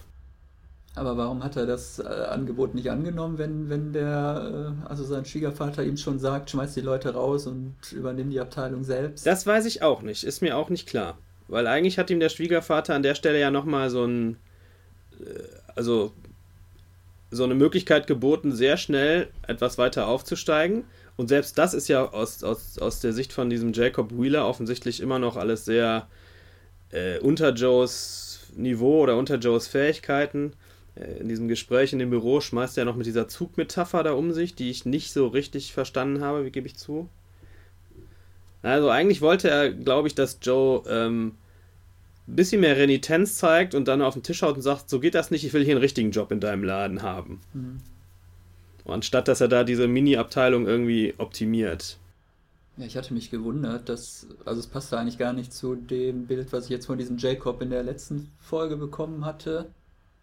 Aber 0.95 1.17
warum 1.17 1.43
hat 1.43 1.57
er 1.57 1.67
das 1.67 1.99
äh, 1.99 2.05
Angebot 2.05 2.77
nicht 2.77 2.89
angenommen, 2.89 3.39
wenn, 3.39 3.69
wenn 3.69 3.93
der, 3.93 4.77
äh, 4.85 4.89
also 4.89 5.03
sein 5.03 5.25
Schwiegervater 5.25 5.83
ihm 5.83 5.97
schon 5.97 6.21
sagt, 6.21 6.51
schmeiß 6.51 6.75
die 6.75 6.81
Leute 6.81 7.13
raus 7.13 7.49
und 7.49 7.75
übernimm 7.91 8.31
die 8.31 8.39
Abteilung 8.39 8.85
selbst? 8.85 9.27
Das 9.27 9.45
weiß 9.45 9.67
ich 9.67 9.83
auch 9.83 10.03
nicht, 10.03 10.23
ist 10.23 10.43
mir 10.43 10.57
auch 10.57 10.71
nicht 10.71 10.89
klar. 10.89 11.19
Weil 11.49 11.67
eigentlich 11.67 11.99
hat 11.99 12.11
ihm 12.11 12.21
der 12.21 12.29
Schwiegervater 12.29 12.95
an 12.95 13.03
der 13.03 13.17
Stelle 13.17 13.41
ja 13.41 13.51
nochmal 13.51 13.91
so 13.91 14.05
ein, 14.05 14.37
äh, 15.19 15.41
also 15.75 16.13
so 17.35 17.45
eine 17.45 17.55
Möglichkeit 17.55 18.07
geboten, 18.07 18.53
sehr 18.53 18.77
schnell 18.77 19.29
etwas 19.47 19.79
weiter 19.79 20.09
aufzusteigen. 20.09 20.85
Und 21.17 21.29
selbst 21.29 21.59
das 21.59 21.75
ist 21.75 21.89
ja 21.89 22.11
aus, 22.11 22.43
aus, 22.43 22.79
aus 22.79 23.01
der 23.01 23.13
Sicht 23.13 23.33
von 23.33 23.51
diesem 23.51 23.73
Jacob 23.73 24.11
Wheeler 24.13 24.49
offensichtlich 24.49 25.01
immer 25.01 25.19
noch 25.19 25.37
alles 25.37 25.65
sehr 25.65 26.09
äh, 26.91 27.19
unter 27.19 27.53
Joes 27.53 28.41
Niveau 28.57 29.03
oder 29.03 29.17
unter 29.17 29.37
Joes 29.37 29.67
Fähigkeiten. 29.69 30.53
Äh, 30.97 31.19
in 31.21 31.29
diesem 31.29 31.49
Gespräch 31.49 31.93
in 31.93 31.99
dem 31.99 32.11
Büro 32.11 32.41
schmeißt 32.41 32.79
er 32.79 32.85
noch 32.85 32.97
mit 32.97 33.07
dieser 33.07 33.29
Zugmetapher 33.29 34.03
da 34.03 34.13
um 34.13 34.33
sich, 34.33 34.55
die 34.55 34.71
ich 34.71 34.85
nicht 34.85 35.13
so 35.13 35.27
richtig 35.27 35.73
verstanden 35.73 36.23
habe, 36.23 36.45
wie 36.45 36.51
gebe 36.51 36.67
ich 36.67 36.77
zu. 36.77 37.09
Also 38.63 38.89
eigentlich 38.89 39.21
wollte 39.21 39.51
er, 39.51 39.71
glaube 39.71 40.09
ich, 40.09 40.15
dass 40.15 40.39
Joe 40.41 40.83
ähm, 40.89 41.33
ein 42.27 42.37
bisschen 42.37 42.63
mehr 42.63 42.77
Renitenz 42.77 43.37
zeigt 43.37 43.75
und 43.75 43.87
dann 43.87 44.01
auf 44.01 44.15
den 44.15 44.23
Tisch 44.23 44.43
haut 44.43 44.57
und 44.57 44.63
sagt, 44.63 44.89
so 44.89 44.99
geht 44.99 45.15
das 45.15 45.31
nicht, 45.31 45.45
ich 45.45 45.53
will 45.53 45.65
hier 45.65 45.75
einen 45.75 45.83
richtigen 45.83 46.11
Job 46.11 46.33
in 46.33 46.41
deinem 46.41 46.65
Laden 46.65 47.03
haben. 47.03 47.41
Mhm. 47.53 47.81
Anstatt 48.87 49.29
dass 49.29 49.41
er 49.41 49.49
da 49.49 49.65
diese 49.65 49.89
Mini-Abteilung 49.89 50.67
irgendwie 50.67 51.15
optimiert. 51.19 51.99
Ja, 52.77 52.87
ich 52.87 52.97
hatte 52.97 53.15
mich 53.15 53.31
gewundert, 53.31 53.89
dass, 53.89 54.27
also 54.45 54.61
es 54.61 54.67
passte 54.67 54.99
eigentlich 54.99 55.19
gar 55.19 55.33
nicht 55.33 55.53
zu 55.53 55.75
dem 55.75 56.27
Bild, 56.27 56.53
was 56.53 56.65
ich 56.65 56.71
jetzt 56.71 56.87
von 56.87 56.99
diesem 56.99 57.19
Jacob 57.19 57.63
in 57.63 57.71
der 57.71 57.83
letzten 57.83 58.31
Folge 58.41 58.77
bekommen 58.77 59.25
hatte, 59.25 59.71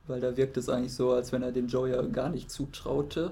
weil 0.07 0.19
da 0.19 0.35
wirkt 0.35 0.57
es 0.57 0.69
eigentlich 0.69 0.93
so, 0.93 1.11
als 1.11 1.31
wenn 1.31 1.43
er 1.43 1.51
dem 1.51 1.67
Joe 1.67 1.89
ja 1.89 2.01
gar 2.01 2.29
nicht 2.29 2.51
zutraute 2.51 3.31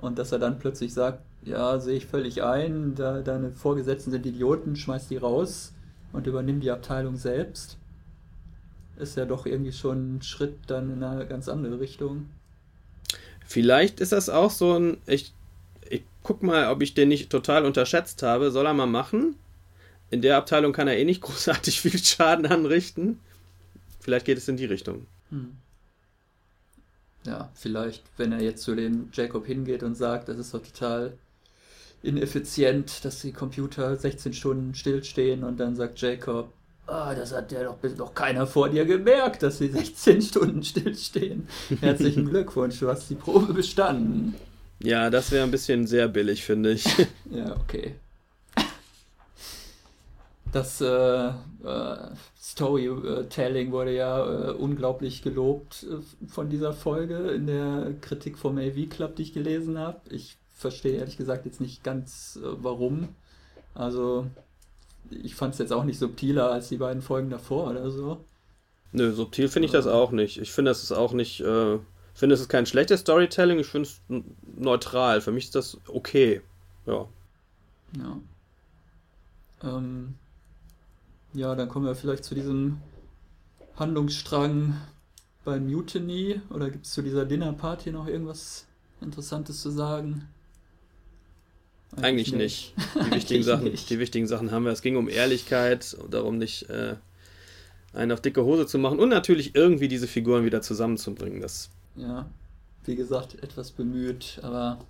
und 0.00 0.18
dass 0.18 0.32
er 0.32 0.38
dann 0.38 0.58
plötzlich 0.58 0.92
sagt, 0.92 1.20
ja, 1.42 1.78
sehe 1.78 1.96
ich 1.96 2.06
völlig 2.06 2.42
ein, 2.42 2.94
da 2.94 3.22
deine 3.22 3.52
Vorgesetzten 3.52 4.10
sind 4.10 4.26
Idioten, 4.26 4.76
schmeiß 4.76 5.08
die 5.08 5.16
raus 5.16 5.72
und 6.12 6.26
übernimm 6.26 6.60
die 6.60 6.70
Abteilung 6.70 7.16
selbst. 7.16 7.76
Ist 8.98 9.16
ja 9.16 9.26
doch 9.26 9.46
irgendwie 9.46 9.72
schon 9.72 10.16
ein 10.16 10.22
Schritt 10.22 10.56
dann 10.66 10.90
in 10.92 11.02
eine 11.02 11.26
ganz 11.26 11.48
andere 11.48 11.80
Richtung. 11.80 12.30
Vielleicht 13.46 14.00
ist 14.00 14.12
das 14.12 14.28
auch 14.28 14.50
so 14.50 14.78
ein, 14.78 14.96
ich, 15.06 15.32
ich 15.88 16.02
guck 16.22 16.42
mal, 16.42 16.70
ob 16.70 16.82
ich 16.82 16.94
den 16.94 17.08
nicht 17.08 17.30
total 17.30 17.64
unterschätzt 17.64 18.22
habe. 18.22 18.50
Soll 18.50 18.66
er 18.66 18.74
mal 18.74 18.86
machen? 18.86 19.36
In 20.10 20.22
der 20.22 20.36
Abteilung 20.36 20.72
kann 20.72 20.88
er 20.88 20.96
eh 20.96 21.04
nicht 21.04 21.20
großartig 21.22 21.80
viel 21.80 21.98
Schaden 21.98 22.46
anrichten. 22.46 23.20
Vielleicht 24.00 24.26
geht 24.26 24.38
es 24.38 24.48
in 24.48 24.56
die 24.56 24.64
Richtung. 24.64 25.06
Hm. 25.30 25.56
Ja, 27.24 27.50
vielleicht, 27.54 28.04
wenn 28.16 28.32
er 28.32 28.40
jetzt 28.40 28.62
zu 28.62 28.74
dem 28.76 29.08
Jacob 29.12 29.46
hingeht 29.46 29.82
und 29.82 29.96
sagt, 29.96 30.28
das 30.28 30.38
ist 30.38 30.54
doch 30.54 30.62
total 30.62 31.12
ineffizient, 32.06 33.04
dass 33.04 33.20
die 33.20 33.32
Computer 33.32 33.96
16 33.96 34.32
Stunden 34.32 34.74
stillstehen 34.74 35.44
und 35.44 35.58
dann 35.58 35.76
sagt 35.76 36.00
Jacob, 36.00 36.52
Ah, 36.88 37.14
das 37.16 37.32
hat 37.32 37.50
ja 37.50 37.64
doch, 37.64 37.78
doch 37.96 38.14
keiner 38.14 38.46
vor 38.46 38.68
dir 38.68 38.84
gemerkt, 38.84 39.42
dass 39.42 39.58
sie 39.58 39.68
16 39.68 40.22
Stunden 40.22 40.62
stillstehen. 40.62 41.48
Herzlichen 41.80 42.28
Glückwunsch, 42.28 42.78
du 42.78 42.88
hast 42.88 43.10
die 43.10 43.16
Probe 43.16 43.52
bestanden. 43.52 44.36
Ja, 44.78 45.10
das 45.10 45.32
wäre 45.32 45.42
ein 45.42 45.50
bisschen 45.50 45.86
sehr 45.86 46.06
billig, 46.06 46.44
finde 46.44 46.72
ich. 46.72 46.86
ja, 47.30 47.56
okay. 47.56 47.96
Das 50.52 50.80
äh, 50.80 50.86
äh, 51.26 51.96
Storytelling 52.40 53.72
wurde 53.72 53.94
ja 53.94 54.50
äh, 54.50 54.52
unglaublich 54.52 55.22
gelobt 55.22 55.84
äh, 55.90 56.28
von 56.28 56.48
dieser 56.48 56.72
Folge 56.72 57.16
in 57.32 57.48
der 57.48 57.94
Kritik 58.00 58.38
vom 58.38 58.58
AV 58.58 58.88
Club, 58.88 59.16
die 59.16 59.22
ich 59.22 59.32
gelesen 59.32 59.76
habe. 59.78 60.00
Ich 60.10 60.36
verstehe 60.56 60.98
ehrlich 60.98 61.16
gesagt 61.16 61.44
jetzt 61.44 61.60
nicht 61.60 61.84
ganz, 61.84 62.40
äh, 62.42 62.48
warum. 62.62 63.08
Also 63.74 64.26
ich 65.10 65.34
fand 65.34 65.52
es 65.52 65.58
jetzt 65.58 65.72
auch 65.72 65.84
nicht 65.84 65.98
subtiler 65.98 66.50
als 66.50 66.68
die 66.68 66.78
beiden 66.78 67.02
Folgen 67.02 67.30
davor 67.30 67.70
oder 67.70 67.90
so. 67.90 68.24
Nö, 68.92 69.12
subtil 69.12 69.48
finde 69.48 69.66
ich 69.66 69.72
das 69.72 69.86
auch 69.86 70.10
nicht. 70.10 70.38
Ich 70.38 70.52
finde, 70.52 70.70
das 70.70 70.82
ist 70.82 70.92
auch 70.92 71.12
nicht. 71.12 71.40
Äh, 71.40 71.78
finde, 72.14 72.34
es 72.34 72.40
ist 72.40 72.48
kein 72.48 72.64
schlechtes 72.64 73.00
Storytelling. 73.00 73.58
Ich 73.58 73.66
finde 73.66 73.88
es 73.88 74.00
neutral. 74.56 75.20
Für 75.20 75.32
mich 75.32 75.44
ist 75.44 75.54
das 75.54 75.78
okay. 75.86 76.40
Ja. 76.86 77.06
Ja. 77.98 78.20
Ähm, 79.62 80.14
ja, 81.34 81.54
dann 81.54 81.68
kommen 81.68 81.84
wir 81.84 81.94
vielleicht 81.94 82.24
zu 82.24 82.34
diesem 82.34 82.80
Handlungsstrang 83.76 84.80
bei 85.44 85.60
Mutiny. 85.60 86.40
Oder 86.48 86.70
gibt 86.70 86.86
es 86.86 86.92
zu 86.92 87.02
dieser 87.02 87.26
Dinnerparty 87.26 87.92
noch 87.92 88.06
irgendwas 88.06 88.66
Interessantes 89.02 89.60
zu 89.60 89.70
sagen? 89.70 90.26
Eigentlich, 92.00 92.32
nicht. 92.32 92.74
nicht. 92.76 92.94
Die, 93.06 93.10
wichtigen 93.10 93.42
Sachen, 93.42 93.64
nicht. 93.70 93.88
die 93.90 93.98
wichtigen 93.98 94.26
Sachen 94.26 94.50
haben 94.50 94.64
wir. 94.64 94.72
Es 94.72 94.82
ging 94.82 94.96
um 94.96 95.08
Ehrlichkeit, 95.08 95.96
darum 96.10 96.36
nicht 96.38 96.68
äh, 96.68 96.96
einen 97.94 98.12
auf 98.12 98.20
dicke 98.20 98.44
Hose 98.44 98.66
zu 98.66 98.78
machen 98.78 98.98
und 98.98 99.08
natürlich 99.08 99.54
irgendwie 99.54 99.88
diese 99.88 100.06
Figuren 100.06 100.44
wieder 100.44 100.62
zusammenzubringen. 100.62 101.40
Das 101.40 101.70
ja, 101.96 102.28
wie 102.84 102.96
gesagt, 102.96 103.42
etwas 103.42 103.70
bemüht, 103.70 104.40
aber. 104.42 104.84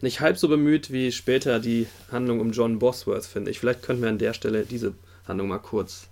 Nicht 0.00 0.20
halb 0.20 0.36
so 0.36 0.48
bemüht 0.48 0.90
wie 0.90 1.12
später 1.12 1.60
die 1.60 1.86
Handlung 2.10 2.40
um 2.40 2.50
John 2.50 2.80
Bosworth, 2.80 3.24
finde 3.24 3.52
ich. 3.52 3.60
Vielleicht 3.60 3.82
könnten 3.82 4.02
wir 4.02 4.08
an 4.08 4.18
der 4.18 4.34
Stelle 4.34 4.64
diese 4.64 4.94
Handlung 5.28 5.46
mal 5.46 5.58
kurz. 5.58 6.08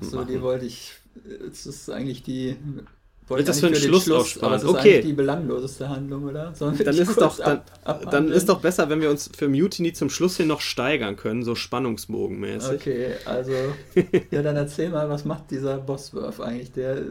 So, 0.00 0.24
die 0.24 0.42
wollte 0.42 0.66
ich. 0.66 0.92
Es 1.50 1.66
ist 1.66 1.88
eigentlich 1.90 2.22
die 2.22 2.56
wollte 3.28 3.44
das 3.44 3.60
für 3.60 3.66
einen 3.66 3.76
Schluss, 3.76 4.04
Schluss 4.04 4.20
aufsparen. 4.20 4.52
Das 4.52 4.62
ist 4.62 4.68
okay. 4.68 5.02
die 5.02 5.12
belangloseste 5.12 5.88
Handlung, 5.88 6.24
oder? 6.24 6.52
Dann 6.58 6.74
ist, 6.74 7.20
doch, 7.20 7.38
dann, 7.38 7.60
ab, 7.84 8.10
dann 8.10 8.30
ist 8.30 8.48
doch 8.48 8.60
besser, 8.60 8.88
wenn 8.88 9.00
wir 9.00 9.10
uns 9.10 9.30
für 9.36 9.48
Mutiny 9.48 9.92
zum 9.92 10.10
Schluss 10.10 10.36
hin 10.36 10.48
noch 10.48 10.60
steigern 10.60 11.16
können, 11.16 11.42
so 11.42 11.54
spannungsbogenmäßig. 11.54 12.80
Okay, 12.80 13.14
also, 13.24 13.52
ja, 14.30 14.42
dann 14.42 14.56
erzähl 14.56 14.90
mal, 14.90 15.08
was 15.08 15.24
macht 15.24 15.50
dieser 15.50 15.78
Bosswurf 15.78 16.40
eigentlich? 16.40 16.72
Der 16.72 17.02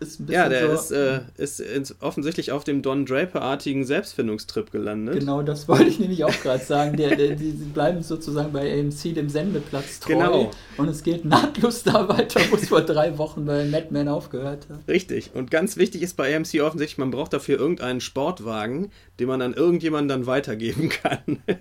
ist 0.00 0.18
ein 0.18 0.26
bisschen 0.26 0.42
Ja, 0.42 0.48
der 0.48 0.76
so, 0.76 1.22
ist, 1.36 1.60
äh, 1.60 1.76
ist 1.76 2.02
offensichtlich 2.02 2.50
auf 2.50 2.64
dem 2.64 2.82
Don 2.82 3.06
Draper-artigen 3.06 3.84
Selbstfindungstrip 3.84 4.72
gelandet. 4.72 5.20
Genau, 5.20 5.42
das 5.42 5.68
wollte 5.68 5.84
ich 5.84 6.00
nämlich 6.00 6.24
auch 6.24 6.40
gerade 6.42 6.64
sagen. 6.64 6.96
Der, 6.96 7.14
der, 7.14 7.36
die, 7.36 7.52
bleiben 7.52 8.02
sozusagen 8.02 8.52
bei 8.52 8.80
AMC, 8.80 9.14
dem 9.14 9.28
Sendeplatz 9.28 10.00
treu. 10.00 10.14
Genau. 10.14 10.50
Und 10.76 10.88
es 10.88 11.02
geht 11.02 11.24
nahtlos 11.24 11.84
da 11.84 12.08
weiter, 12.08 12.40
wo 12.50 12.56
es 12.56 12.68
vor 12.68 12.82
drei 12.82 13.18
Wochen 13.18 13.44
bei 13.44 13.64
Madman 13.64 14.08
aufgehört 14.08 14.66
hat. 14.68 14.80
Richtig. 14.88 15.30
Und 15.34 15.50
ganz 15.50 15.76
wichtig 15.76 16.02
ist 16.02 16.16
bei 16.16 16.34
AMC 16.34 16.60
offensichtlich, 16.60 16.98
man 16.98 17.10
braucht 17.10 17.32
dafür 17.32 17.58
irgendeinen 17.58 18.00
Sportwagen, 18.00 18.90
den 19.20 19.28
man 19.28 19.42
an 19.42 19.54
irgendjemanden 19.54 20.08
dann 20.08 20.26
weitergeben 20.26 20.88
kann. 20.88 21.38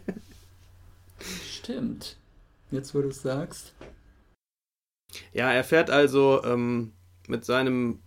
Stimmt. 1.51 2.17
Jetzt, 2.71 2.95
wo 2.95 3.01
du 3.01 3.09
es 3.09 3.21
sagst. 3.21 3.73
Ja, 5.31 5.51
er 5.51 5.63
fährt 5.63 5.91
also 5.91 6.41
ähm, 6.43 6.93
mit 7.27 7.45
seinem 7.45 7.99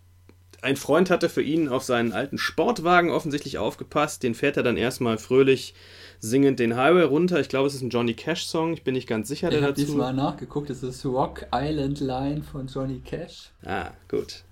ein 0.62 0.76
Freund 0.76 1.10
hatte 1.10 1.28
für 1.28 1.42
ihn 1.42 1.68
auf 1.68 1.82
seinen 1.82 2.12
alten 2.12 2.38
Sportwagen 2.38 3.10
offensichtlich 3.10 3.58
aufgepasst. 3.58 4.22
Den 4.22 4.34
fährt 4.34 4.56
er 4.56 4.62
dann 4.62 4.76
erstmal 4.76 5.18
fröhlich 5.18 5.74
singend 6.18 6.58
den 6.58 6.76
Highway 6.76 7.02
runter. 7.02 7.40
Ich 7.40 7.48
glaube, 7.48 7.68
es 7.68 7.74
ist 7.74 7.82
ein 7.82 7.90
Johnny 7.90 8.14
Cash-Song. 8.14 8.72
Ich 8.72 8.82
bin 8.82 8.94
nicht 8.94 9.06
ganz 9.06 9.28
sicher. 9.28 9.52
Ich 9.52 9.62
habe 9.62 9.72
diesmal 9.72 10.14
nachgeguckt. 10.14 10.70
Es 10.70 10.82
ist 10.82 11.04
Rock 11.04 11.46
Island 11.54 12.00
Line 12.00 12.42
von 12.42 12.66
Johnny 12.66 13.00
Cash. 13.04 13.50
Ah, 13.64 13.90
gut. 14.08 14.44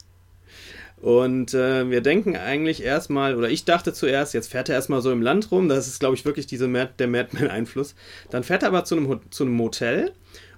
Und 1.01 1.53
äh, 1.53 1.91
wir 1.91 2.01
denken 2.01 2.37
eigentlich 2.37 2.83
erstmal, 2.83 3.35
oder 3.35 3.51
ich 3.51 3.65
dachte 3.65 3.93
zuerst, 3.93 4.33
jetzt 4.33 4.51
fährt 4.51 4.71
er 4.71 4.77
erstmal 4.77 5.03
so 5.03 5.13
im 5.13 5.21
Land 5.21 5.51
rum. 5.51 5.69
Das 5.69 5.87
ist, 5.87 6.01
glaube 6.01 6.15
ich, 6.15 6.25
wirklich 6.25 6.47
diese 6.47 6.69
Mad, 6.69 6.93
der 6.99 7.09
Madman-Einfluss. 7.09 7.95
Dann 8.31 8.43
fährt 8.43 8.63
er 8.63 8.69
aber 8.69 8.85
zu 8.85 8.97
einem, 8.97 9.21
zu 9.31 9.45
einem 9.45 9.53
Motel 9.53 10.13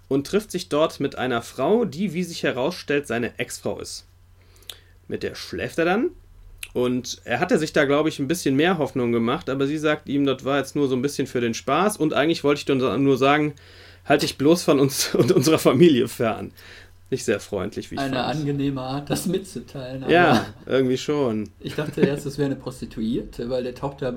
und 0.08 0.26
trifft 0.26 0.52
sich 0.52 0.68
dort 0.68 1.00
mit 1.00 1.18
einer 1.18 1.42
Frau, 1.42 1.84
die, 1.84 2.12
wie 2.12 2.22
sich 2.22 2.42
herausstellt, 2.42 3.08
seine 3.08 3.38
Ex-Frau 3.38 3.80
ist. 3.80 4.05
Mit 5.08 5.22
der 5.22 5.34
schläft 5.34 5.78
er 5.78 5.84
dann. 5.84 6.10
Und 6.72 7.22
er 7.24 7.40
hatte 7.40 7.58
sich 7.58 7.72
da, 7.72 7.84
glaube 7.84 8.08
ich, 8.08 8.18
ein 8.18 8.28
bisschen 8.28 8.54
mehr 8.54 8.76
Hoffnung 8.78 9.12
gemacht, 9.12 9.48
aber 9.48 9.66
sie 9.66 9.78
sagt 9.78 10.08
ihm, 10.08 10.26
das 10.26 10.44
war 10.44 10.58
jetzt 10.58 10.76
nur 10.76 10.88
so 10.88 10.94
ein 10.96 11.02
bisschen 11.02 11.26
für 11.26 11.40
den 11.40 11.54
Spaß 11.54 11.96
und 11.96 12.12
eigentlich 12.12 12.44
wollte 12.44 12.58
ich 12.58 12.64
dann 12.66 13.02
nur 13.02 13.16
sagen, 13.16 13.54
halte 14.04 14.26
ich 14.26 14.36
bloß 14.36 14.62
von 14.62 14.78
uns 14.80 15.14
und 15.14 15.32
unserer 15.32 15.58
Familie 15.58 16.08
fern. 16.08 16.52
Nicht 17.08 17.24
sehr 17.24 17.38
freundlich, 17.38 17.90
wie 17.90 17.94
ich 17.94 18.00
Eine 18.00 18.16
fand. 18.16 18.36
angenehme 18.40 18.80
Art, 18.80 19.08
das 19.08 19.26
mitzuteilen. 19.26 20.10
ja, 20.10 20.44
irgendwie 20.66 20.98
schon. 20.98 21.48
Ich 21.60 21.76
dachte 21.76 22.00
erst, 22.00 22.26
es 22.26 22.36
wäre 22.36 22.46
eine 22.46 22.56
Prostituierte, 22.56 23.48
weil 23.48 23.62
der 23.62 23.76
taucht 23.76 24.02
da 24.02 24.12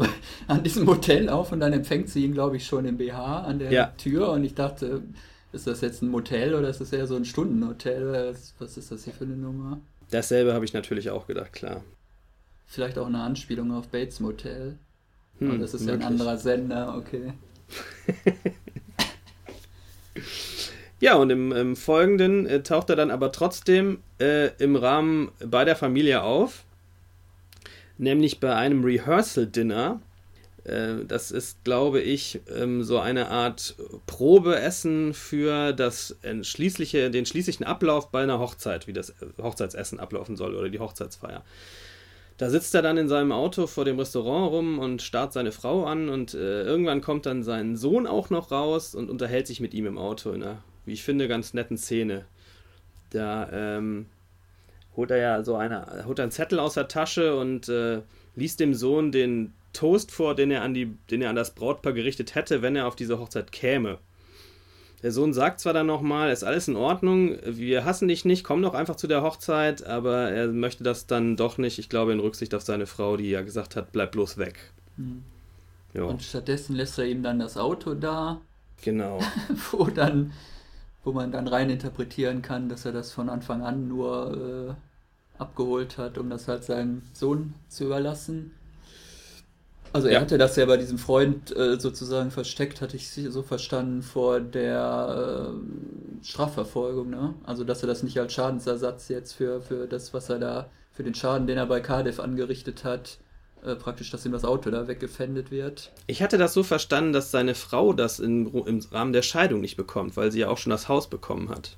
an 0.48 0.64
diesem 0.64 0.88
Hotel 0.88 1.30
auf 1.30 1.52
und 1.52 1.60
dann 1.60 1.72
empfängt 1.72 2.10
sie 2.10 2.26
ihn, 2.26 2.34
glaube 2.34 2.58
ich, 2.58 2.66
schon 2.66 2.86
im 2.86 2.98
BH 2.98 3.44
an 3.44 3.60
der 3.60 3.72
ja. 3.72 3.86
Tür 3.98 4.32
und 4.32 4.44
ich 4.44 4.56
dachte, 4.56 5.04
ist 5.52 5.68
das 5.68 5.82
jetzt 5.82 6.02
ein 6.02 6.10
Motel 6.10 6.56
oder 6.56 6.68
ist 6.68 6.82
das 6.82 6.92
eher 6.92 7.06
so 7.06 7.16
ein 7.16 7.26
Stundenhotel? 7.26 8.32
Was, 8.32 8.56
was 8.58 8.76
ist 8.76 8.92
das 8.92 9.04
hier 9.04 9.14
für 9.14 9.26
eine 9.26 9.38
Nummer? 9.38 9.80
Dasselbe 10.12 10.54
habe 10.54 10.66
ich 10.66 10.74
natürlich 10.74 11.10
auch 11.10 11.28
gedacht, 11.28 11.54
klar. 11.54 11.84
Vielleicht 12.66 12.98
auch 12.98 13.08
eine 13.08 13.22
Anspielung 13.22 13.72
auf 13.72 13.88
Bates 13.90 14.20
Motel. 14.20 14.78
Hm, 15.40 15.50
Aber 15.50 15.58
das 15.60 15.74
ist 15.74 15.82
möglich. 15.82 16.02
ja 16.02 16.08
ein 16.08 16.14
anderer 16.14 16.38
Sender, 16.38 16.96
okay. 16.98 17.34
ja, 21.00 21.16
und 21.16 21.30
im, 21.30 21.52
im 21.52 21.76
Folgenden 21.76 22.46
äh, 22.46 22.62
taucht 22.64 22.90
er 22.90 22.96
dann 22.96 23.12
aber 23.12 23.32
trotzdem 23.32 24.00
äh, 24.20 24.50
im 24.58 24.76
Rahmen 24.76 25.32
bei 25.46 25.66
der 25.66 25.76
Familie 25.76 26.24
auf. 26.24 26.64
Nämlich 27.98 28.40
bei 28.40 28.56
einem 28.56 28.84
Rehearsal-Dinner 28.84 30.00
das 30.64 31.32
ist, 31.32 31.64
glaube 31.64 32.02
ich, 32.02 32.42
ähm, 32.54 32.84
so 32.84 33.00
eine 33.00 33.30
Art 33.30 33.76
Probeessen 34.08 35.14
für 35.14 35.74
das 35.74 36.18
schließliche, 36.42 37.10
den 37.12 37.26
schließlichen 37.26 37.66
Ablauf 37.66 38.12
bei 38.12 38.24
einer 38.24 38.40
Hochzeit, 38.40 38.88
wie 38.88 38.94
das 38.94 39.12
äh, 39.12 39.42
Hochzeitsessen 39.42 40.00
ablaufen 40.00 40.36
soll 40.36 40.56
oder 40.56 40.70
die 40.70 40.80
Hochzeitsfeier. 40.80 41.44
Da 42.38 42.50
sitzt 42.50 42.74
er 42.74 42.82
dann 42.82 42.98
in 42.98 43.10
seinem 43.10 43.34
Auto 43.34 43.68
vor 43.68 43.84
dem 43.84 44.00
Restaurant 44.00 44.52
rum 44.52 44.80
und 44.80 45.02
starrt 45.02 45.34
seine 45.34 45.52
Frau 45.52 45.86
an 45.86 46.08
und 46.08 46.34
äh, 46.34 46.64
irgendwann 46.64 47.02
kommt 47.02 47.26
dann 47.26 47.44
sein 47.44 47.76
Sohn 47.76 48.08
auch 48.08 48.30
noch 48.30 48.52
raus 48.52 48.96
und 48.96 49.10
unterhält 49.10 49.46
sich 49.46 49.60
mit 49.60 49.74
ihm 49.74 49.86
im 49.86 49.98
Auto 49.98 50.32
in 50.32 50.44
einer, 50.44 50.64
wie 50.86 50.94
ich 50.94 51.04
finde, 51.04 51.28
ganz 51.28 51.54
netten 51.54 51.78
Szene. 51.78 52.26
Da 53.10 53.50
ähm, 53.52 54.06
holt 54.96 55.12
er 55.12 55.18
ja 55.18 55.44
so 55.44 55.56
eine, 55.56 56.06
holt 56.06 56.20
einen 56.20 56.32
Zettel 56.32 56.60
aus 56.60 56.76
der 56.76 56.88
Tasche 56.88 57.36
und 57.36 57.68
äh, 57.68 58.02
liest 58.36 58.62
dem 58.62 58.74
Sohn 58.74 59.12
den 59.12 59.54
Toast 59.74 60.12
vor, 60.12 60.36
den 60.36 60.52
er 60.52 60.62
an, 60.62 60.74
die, 60.74 60.98
den 61.10 61.22
er 61.22 61.30
an 61.30 61.36
das 61.36 61.56
Brautpaar 61.56 61.94
gerichtet 61.94 62.36
hätte, 62.36 62.62
wenn 62.62 62.76
er 62.76 62.88
auf 62.88 62.96
diese 62.96 63.20
Hochzeit 63.20 63.52
käme. 63.52 64.00
Der 65.02 65.12
Sohn 65.12 65.34
sagt 65.34 65.62
zwar 65.62 65.72
dann 65.74 65.88
nochmal, 65.88 66.32
ist 66.32 66.44
alles 66.44 66.68
in 66.68 66.76
Ordnung, 66.76 67.38
wir 67.46 67.86
hassen 67.86 68.10
dich 68.10 68.26
nicht, 68.26 68.44
komm 68.44 68.62
doch 68.62 68.74
einfach 68.74 68.98
zu 68.98 69.08
der 69.08 69.22
Hochzeit, 69.22 69.86
aber 69.86 70.30
er 70.30 70.48
möchte 70.48 70.84
das 70.84 71.08
dann 71.08 71.38
doch 71.38 71.58
nicht, 71.58 71.80
ich 71.80 71.88
glaube 71.88 72.12
in 72.12 72.20
Rücksicht 72.20 72.54
auf 72.54 72.64
seine 72.64 72.86
Frau, 72.86 73.16
die 73.16 73.30
ja 73.30 73.42
gesagt 73.42 73.78
hat, 73.78 73.94
bleib 73.94 74.12
bloß 74.12 74.38
weg. 74.38 74.60
Mhm. 74.98 75.24
Und 75.94 76.22
stattdessen 76.22 76.76
lässt 76.76 77.00
er 77.00 77.06
ihm 77.06 77.24
dann 77.24 77.40
das 77.40 77.58
Auto 77.58 77.94
da. 77.94 78.42
Genau. 78.82 79.20
wo 79.72 79.86
dann, 79.86 80.34
wo 81.04 81.12
man 81.12 81.32
dann 81.32 81.48
rein 81.48 81.70
interpretieren 81.70 82.42
kann, 82.42 82.70
dass 82.70 82.86
er 82.86 82.92
das 82.92 83.12
von 83.12 83.30
Anfang 83.30 83.64
an 83.64 83.88
nur 83.88 84.76
äh, 84.78 85.42
abgeholt 85.42 85.98
hat, 85.98 86.18
um 86.18 86.30
das 86.30 86.48
halt 86.48 86.64
seinem 86.64 87.02
Sohn 87.14 87.54
zu 87.70 87.86
überlassen. 87.86 88.52
Also 89.92 90.08
er 90.08 90.16
ja. 90.16 90.22
hatte 90.22 90.38
das 90.38 90.56
ja 90.56 90.66
bei 90.66 90.78
diesem 90.78 90.98
Freund 90.98 91.56
äh, 91.56 91.80
sozusagen 91.80 92.32
versteckt, 92.32 92.82
hatte 92.82 92.96
ich 92.96 93.10
so 93.10 93.42
verstanden, 93.42 94.04
vor 94.04 94.40
der 94.40 95.52
äh, 95.52 96.26
Strafverfolgung, 96.26 97.10
ne? 97.10 97.34
Also 97.44 97.64
dass 97.64 97.82
er 97.82 97.88
das 97.88 98.04
nicht 98.04 98.20
als 98.20 98.34
Schadensersatz 98.34 99.08
jetzt 99.10 99.34
für, 99.34 99.62
für 99.62 99.88
das, 99.88 100.14
was 100.14 100.30
er 100.30 100.40
da, 100.40 100.70
für 100.92 101.04
den 101.04 101.16
Schaden, 101.16 101.48
den 101.48 101.58
er 101.58 101.66
bei 101.66 101.80
Cardiff 101.80 102.20
angerichtet 102.20 102.84
hat, 102.84 103.18
äh, 103.64 103.76
praktisch, 103.76 104.12
dass 104.12 104.26
ihm 104.26 104.32
das 104.32 104.46
Auto 104.46 104.70
da 104.70 104.88
weggefändet 104.88 105.52
wird. 105.52 105.92
Ich 106.08 106.22
hatte 106.22 106.38
das 106.38 106.54
so 106.54 106.64
verstanden, 106.64 107.12
dass 107.12 107.32
seine 107.32 107.56
Frau 107.56 107.94
das 107.94 108.20
in, 108.20 108.48
im 108.48 108.80
Rahmen 108.92 109.14
der 109.14 109.22
Scheidung 109.22 109.60
nicht 109.60 109.76
bekommt, 109.76 110.16
weil 110.18 110.32
sie 110.32 110.40
ja 110.40 110.50
auch 110.50 110.58
schon 110.58 110.70
das 110.72 110.88
Haus 110.88 111.10
bekommen 111.10 111.50
hat. 111.50 111.78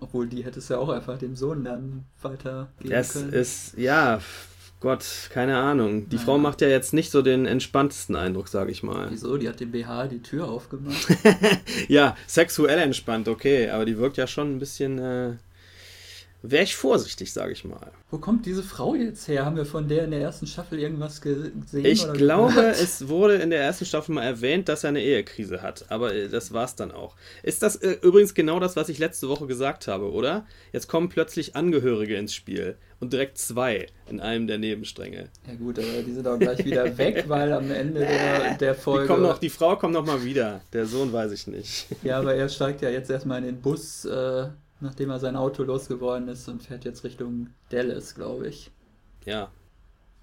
Obwohl 0.00 0.28
die 0.28 0.44
hätte 0.44 0.58
es 0.58 0.68
ja 0.68 0.78
auch 0.78 0.88
einfach 0.88 1.18
dem 1.18 1.34
Sohn 1.34 1.64
dann 1.64 2.04
weitergeben 2.20 2.90
das 2.90 3.12
können. 3.12 3.30
Das 3.30 3.40
ist, 3.40 3.78
ja, 3.78 4.20
Gott, 4.84 5.30
keine 5.30 5.56
Ahnung. 5.56 6.10
Die 6.10 6.16
naja. 6.16 6.26
Frau 6.26 6.36
macht 6.36 6.60
ja 6.60 6.68
jetzt 6.68 6.92
nicht 6.92 7.10
so 7.10 7.22
den 7.22 7.46
entspanntesten 7.46 8.16
Eindruck, 8.16 8.48
sage 8.48 8.70
ich 8.70 8.82
mal. 8.82 9.06
Wieso? 9.10 9.38
Die 9.38 9.48
hat 9.48 9.58
dem 9.58 9.72
BH 9.72 10.08
die 10.08 10.20
Tür 10.20 10.46
aufgemacht. 10.46 11.06
ja, 11.88 12.18
sexuell 12.26 12.78
entspannt, 12.78 13.26
okay, 13.26 13.70
aber 13.70 13.86
die 13.86 13.96
wirkt 13.96 14.18
ja 14.18 14.26
schon 14.26 14.54
ein 14.54 14.58
bisschen. 14.58 14.98
Äh, 14.98 15.32
Wäre 16.42 16.64
ich 16.64 16.76
vorsichtig, 16.76 17.32
sage 17.32 17.52
ich 17.52 17.64
mal. 17.64 17.92
Wo 18.10 18.18
kommt 18.18 18.44
diese 18.44 18.62
Frau 18.62 18.94
jetzt 18.94 19.26
her? 19.26 19.46
Haben 19.46 19.56
wir 19.56 19.64
von 19.64 19.88
der 19.88 20.04
in 20.04 20.10
der 20.10 20.20
ersten 20.20 20.46
Staffel 20.46 20.78
irgendwas 20.78 21.22
gesehen? 21.22 21.64
Ich 21.72 22.06
glaube, 22.12 22.52
gehört? 22.52 22.78
es 22.78 23.08
wurde 23.08 23.36
in 23.36 23.48
der 23.48 23.62
ersten 23.62 23.86
Staffel 23.86 24.14
mal 24.14 24.24
erwähnt, 24.24 24.68
dass 24.68 24.84
er 24.84 24.88
eine 24.88 25.02
Ehekrise 25.02 25.62
hat. 25.62 25.86
Aber 25.88 26.12
äh, 26.12 26.28
das 26.28 26.52
war 26.52 26.66
es 26.66 26.74
dann 26.74 26.92
auch. 26.92 27.16
Ist 27.42 27.62
das 27.62 27.76
äh, 27.76 27.96
übrigens 28.02 28.34
genau 28.34 28.60
das, 28.60 28.76
was 28.76 28.90
ich 28.90 28.98
letzte 28.98 29.30
Woche 29.30 29.46
gesagt 29.46 29.88
habe, 29.88 30.12
oder? 30.12 30.44
Jetzt 30.74 30.86
kommen 30.86 31.08
plötzlich 31.08 31.56
Angehörige 31.56 32.16
ins 32.16 32.34
Spiel. 32.34 32.76
Und 33.04 33.12
direkt 33.12 33.38
zwei 33.38 33.86
in 34.08 34.20
einem 34.20 34.46
der 34.46 34.58
Nebenstränge. 34.58 35.28
Ja 35.46 35.54
gut, 35.54 35.78
aber 35.78 36.02
die 36.04 36.12
sind 36.12 36.26
auch 36.26 36.38
gleich 36.38 36.64
wieder 36.64 36.96
weg, 36.98 37.24
weil 37.28 37.52
am 37.52 37.70
Ende 37.70 38.00
der, 38.00 38.56
der 38.56 38.74
Folge... 38.74 39.14
Die, 39.14 39.20
noch, 39.20 39.38
die 39.38 39.50
Frau 39.50 39.76
kommt 39.76 39.94
noch 39.94 40.04
mal 40.04 40.24
wieder. 40.24 40.60
Der 40.72 40.86
Sohn 40.86 41.12
weiß 41.12 41.32
ich 41.32 41.46
nicht. 41.46 41.86
Ja, 42.02 42.18
aber 42.18 42.34
er 42.34 42.48
steigt 42.48 42.82
ja 42.82 42.90
jetzt 42.90 43.10
erstmal 43.10 43.38
in 43.38 43.46
den 43.46 43.60
Bus... 43.60 44.04
Äh 44.04 44.48
nachdem 44.84 45.10
er 45.10 45.18
sein 45.18 45.34
Auto 45.34 45.64
losgeworden 45.64 46.28
ist 46.28 46.48
und 46.48 46.62
fährt 46.62 46.84
jetzt 46.84 47.02
Richtung 47.04 47.48
Dallas, 47.70 48.14
glaube 48.14 48.48
ich. 48.48 48.70
Ja. 49.24 49.50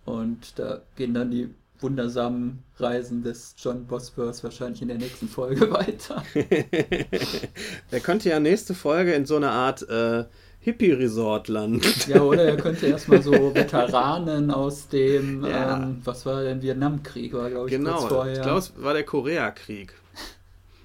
Und 0.05 0.57
da 0.59 0.81
gehen 0.95 1.13
dann 1.13 1.31
die 1.31 1.49
wundersamen 1.79 2.63
Reisen 2.77 3.23
des 3.23 3.55
John 3.57 3.87
Bosworth 3.87 4.43
wahrscheinlich 4.43 4.81
in 4.81 4.89
der 4.89 4.97
nächsten 4.97 5.27
Folge 5.27 5.71
weiter. 5.71 6.23
er 7.91 7.99
könnte 7.99 8.29
ja 8.29 8.39
nächste 8.39 8.75
Folge 8.75 9.13
in 9.13 9.25
so 9.25 9.35
einer 9.35 9.51
Art 9.51 9.81
äh, 9.89 10.25
Hippie-Resort 10.61 11.47
landen. 11.47 11.81
ja, 12.07 12.21
oder 12.21 12.43
er 12.43 12.57
könnte 12.57 12.87
erstmal 12.87 13.21
so 13.21 13.31
Veteranen 13.53 14.51
aus 14.51 14.87
dem, 14.87 15.43
ja. 15.43 15.77
ähm, 15.77 16.01
was 16.03 16.25
war 16.25 16.43
denn, 16.43 16.61
Vietnamkrieg, 16.61 17.33
war 17.33 17.49
glaube 17.49 17.67
ich 17.67 17.75
genau, 17.75 17.97
kurz 17.97 18.09
vorher. 18.11 18.33
ich 18.33 18.41
glaube, 18.41 18.59
es 18.59 18.73
war 18.77 18.93
der 18.93 19.03
Koreakrieg. 19.03 19.93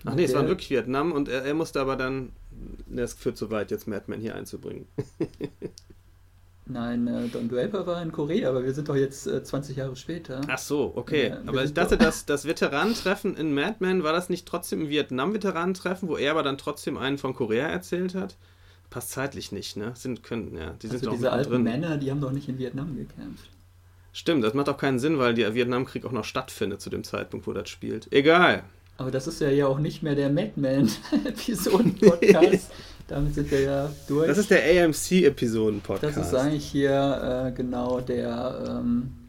Ach 0.05 0.15
nee, 0.15 0.25
es 0.25 0.35
war 0.35 0.47
wirklich 0.47 0.71
Vietnam 0.71 1.13
und 1.13 1.29
er, 1.29 1.45
er 1.45 1.55
musste 1.55 1.81
aber 1.81 1.97
dann 1.97 2.31
es 2.95 3.15
führt 3.15 3.37
zu 3.37 3.51
weit, 3.51 3.71
jetzt 3.71 3.87
Madman 3.87 4.21
hier 4.21 4.35
einzubringen. 4.35 4.87
Nein, 6.69 7.07
äh, 7.07 7.29
Don 7.29 7.49
Draper 7.49 7.87
war 7.87 8.03
in 8.03 8.11
Korea, 8.11 8.49
aber 8.49 8.65
wir 8.65 8.75
sind 8.75 8.89
doch 8.89 8.97
jetzt 8.97 9.29
äh, 9.29 9.43
20 9.43 9.77
Jahre 9.77 9.95
später. 9.95 10.41
Ach 10.49 10.59
so, 10.59 10.93
okay. 10.97 11.29
Ja, 11.29 11.39
aber 11.47 11.63
ich 11.63 11.75
dachte, 11.75 11.97
dass 11.97 12.27
das 12.27 12.45
Veteranentreffen 12.45 13.37
in 13.37 13.55
Madman 13.55 14.03
war 14.03 14.13
das 14.13 14.29
nicht 14.29 14.49
trotzdem 14.49 14.83
ein 14.83 14.89
Vietnam-Veteranentreffen, 14.89 16.09
wo 16.09 16.17
er 16.17 16.33
aber 16.33 16.43
dann 16.43 16.59
trotzdem 16.59 16.99
einen 16.99 17.19
von 17.19 17.35
Korea 17.35 17.69
erzählt 17.69 18.17
hat? 18.17 18.37
Passt 18.97 19.11
zeitlich 19.11 19.53
nicht, 19.53 19.77
ne? 19.77 19.93
Sind, 19.95 20.23
können, 20.23 20.57
ja, 20.57 20.73
die 20.81 20.87
sind 20.87 21.01
also 21.01 21.11
diese 21.11 21.31
alten 21.31 21.51
drin. 21.51 21.65
Männer, 21.65 21.99
die 21.99 22.11
haben 22.11 22.23
doch 22.23 22.33
nicht 22.33 22.49
in 22.49 22.59
Vietnam 22.59 22.97
gekämpft. 22.97 23.51
Stimmt, 24.15 24.43
das 24.43 24.55
macht 24.55 24.71
auch 24.71 24.79
keinen 24.79 24.99
Sinn, 24.99 25.19
weil 25.19 25.35
der 25.35 25.55
Vietnamkrieg 25.55 26.07
auch 26.07 26.13
noch 26.13 26.25
stattfindet 26.25 26.81
zu 26.81 26.89
dem 26.89 27.05
Zeitpunkt, 27.05 27.47
wo 27.47 27.53
das 27.53 27.69
spielt. 27.69 28.11
Egal. 28.11 28.63
Aber 28.97 29.11
das 29.11 29.27
ist 29.27 29.43
ja 29.43 29.51
ja 29.51 29.67
auch 29.67 29.81
nicht 29.81 30.03
mehr 30.03 30.15
der 30.15 30.31
Madman-Episoden-Podcast. 30.31 32.71
Damit 33.07 33.35
sind 33.35 33.51
wir 33.51 33.61
ja 33.61 33.93
durch. 34.09 34.29
Das 34.29 34.39
ist 34.39 34.51
der 34.51 34.63
AMC-Episoden-Podcast. 34.63 36.17
Das 36.17 36.29
ist 36.29 36.35
eigentlich 36.35 36.65
hier 36.65 37.49
äh, 37.49 37.53
genau 37.53 38.01
der. 38.01 38.81
Ähm, 38.81 39.26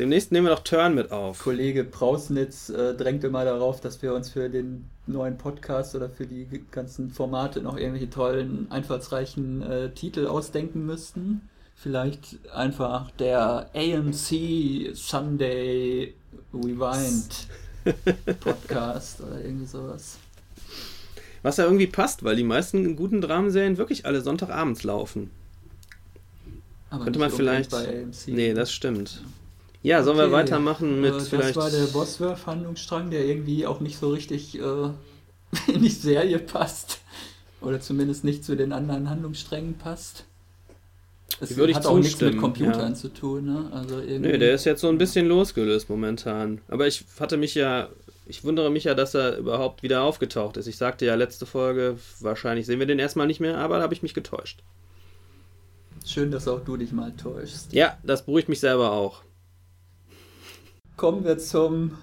Demnächst 0.00 0.32
nehmen 0.32 0.46
wir 0.46 0.54
doch 0.54 0.64
Turn 0.64 0.94
mit 0.94 1.12
auf. 1.12 1.40
Kollege 1.40 1.84
Prausnitz 1.84 2.70
äh, 2.70 2.94
drängt 2.94 3.22
immer 3.22 3.44
darauf, 3.44 3.82
dass 3.82 4.00
wir 4.00 4.14
uns 4.14 4.30
für 4.30 4.48
den 4.48 4.86
neuen 5.06 5.36
Podcast 5.36 5.94
oder 5.94 6.08
für 6.08 6.26
die 6.26 6.48
ganzen 6.70 7.10
Formate 7.10 7.60
noch 7.60 7.76
irgendwelche 7.76 8.08
tollen, 8.08 8.66
einfallsreichen 8.70 9.60
äh, 9.60 9.90
Titel 9.90 10.26
ausdenken 10.26 10.86
müssten. 10.86 11.42
Vielleicht 11.74 12.38
einfach 12.50 13.10
der 13.10 13.68
AMC 13.74 14.94
Sunday 14.94 16.14
Rewind. 16.54 17.48
Podcast 18.40 19.20
oder 19.20 19.38
irgendwie 19.44 19.66
sowas. 19.66 20.16
Was 21.42 21.58
ja 21.58 21.64
irgendwie 21.64 21.86
passt, 21.86 22.24
weil 22.24 22.36
die 22.36 22.44
meisten 22.44 22.96
guten 22.96 23.20
Dramenserien 23.20 23.76
wirklich 23.76 24.06
alle 24.06 24.22
Sonntagabends 24.22 24.82
laufen. 24.82 25.30
Aber 26.88 27.04
Könnte 27.04 27.18
man 27.18 27.30
vielleicht. 27.30 27.70
Bei 27.70 27.86
AMC. 27.86 28.28
Nee, 28.28 28.54
das 28.54 28.72
stimmt. 28.72 29.22
Ja, 29.22 29.39
sollen 30.02 30.18
okay. 30.18 30.28
wir 30.28 30.32
weitermachen 30.32 31.00
mit 31.00 31.14
äh, 31.14 31.20
vielleicht. 31.20 31.56
Das 31.56 31.56
war 31.56 31.70
der 31.70 31.86
Bosworth-Handlungsstrang, 31.86 33.10
der 33.10 33.24
irgendwie 33.24 33.66
auch 33.66 33.80
nicht 33.80 33.98
so 33.98 34.10
richtig 34.10 34.58
äh, 34.58 34.62
in 35.72 35.82
die 35.82 35.88
Serie 35.88 36.38
passt. 36.38 37.00
Oder 37.60 37.80
zumindest 37.80 38.24
nicht 38.24 38.44
zu 38.44 38.56
den 38.56 38.72
anderen 38.72 39.08
Handlungssträngen 39.08 39.74
passt. 39.74 40.24
Es 41.40 41.56
würde 41.56 41.72
ich 41.72 41.76
hat 41.76 41.86
auch 41.86 41.98
nichts 41.98 42.20
mit 42.20 42.38
Computern 42.38 42.92
ja. 42.92 42.94
zu 42.94 43.08
tun, 43.08 43.46
ne? 43.46 43.70
Also 43.72 44.00
irgendwie... 44.00 44.30
Nö, 44.30 44.38
der 44.38 44.54
ist 44.54 44.64
jetzt 44.64 44.80
so 44.80 44.88
ein 44.88 44.98
bisschen 44.98 45.26
losgelöst 45.26 45.88
momentan. 45.88 46.60
Aber 46.68 46.86
ich 46.86 47.04
hatte 47.18 47.36
mich 47.36 47.54
ja, 47.54 47.88
ich 48.26 48.44
wundere 48.44 48.70
mich 48.70 48.84
ja, 48.84 48.94
dass 48.94 49.14
er 49.14 49.36
überhaupt 49.38 49.82
wieder 49.82 50.02
aufgetaucht 50.02 50.56
ist. 50.56 50.66
Ich 50.66 50.76
sagte 50.76 51.06
ja 51.06 51.14
letzte 51.14 51.46
Folge, 51.46 51.96
wahrscheinlich 52.18 52.66
sehen 52.66 52.78
wir 52.78 52.86
den 52.86 52.98
erstmal 52.98 53.26
nicht 53.26 53.40
mehr, 53.40 53.58
aber 53.58 53.76
da 53.76 53.82
habe 53.82 53.94
ich 53.94 54.02
mich 54.02 54.14
getäuscht. 54.14 54.62
Schön, 56.04 56.30
dass 56.30 56.48
auch 56.48 56.60
du 56.60 56.76
dich 56.76 56.92
mal 56.92 57.12
täuschst. 57.12 57.72
Ja, 57.72 57.98
das 58.02 58.24
beruhigt 58.24 58.48
mich 58.48 58.60
selber 58.60 58.92
auch. 58.92 59.22
Kommen 61.00 61.24
wir 61.24 61.38
zum 61.38 61.96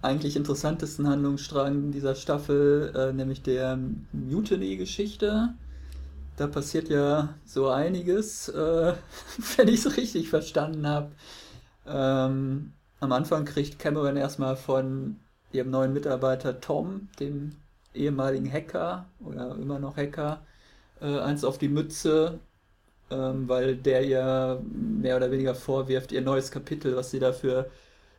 eigentlich 0.00 0.36
interessantesten 0.36 1.08
Handlungsstrang 1.08 1.90
dieser 1.90 2.14
Staffel, 2.14 2.92
äh, 2.94 3.12
nämlich 3.12 3.42
der 3.42 3.76
Mutiny-Geschichte 4.12 5.54
da 6.36 6.46
passiert 6.46 6.88
ja 6.88 7.34
so 7.44 7.68
einiges, 7.68 8.48
äh, 8.48 8.94
wenn 9.56 9.66
ich 9.66 9.84
es 9.84 9.96
richtig 9.96 10.28
verstanden 10.28 10.86
habe. 10.86 11.10
Ähm, 11.84 12.72
am 13.00 13.10
Anfang 13.12 13.44
kriegt 13.44 13.80
Cameron 13.80 14.16
erstmal 14.16 14.56
von 14.56 15.16
ihrem 15.52 15.70
neuen 15.70 15.92
Mitarbeiter 15.92 16.60
Tom, 16.60 17.08
dem 17.18 17.56
ehemaligen 17.92 18.48
Hacker 18.48 19.06
oder 19.18 19.56
immer 19.56 19.80
noch 19.80 19.96
Hacker, 19.96 20.42
äh, 21.00 21.18
eins 21.18 21.44
auf 21.44 21.58
die 21.58 21.68
Mütze, 21.68 22.38
ähm, 23.10 23.48
weil 23.48 23.76
der 23.76 24.04
ihr 24.04 24.62
mehr 24.72 25.16
oder 25.16 25.32
weniger 25.32 25.56
vorwirft, 25.56 26.12
ihr 26.12 26.22
neues 26.22 26.52
Kapitel, 26.52 26.94
was 26.94 27.10
sie 27.10 27.18
da 27.18 27.32
für 27.32 27.68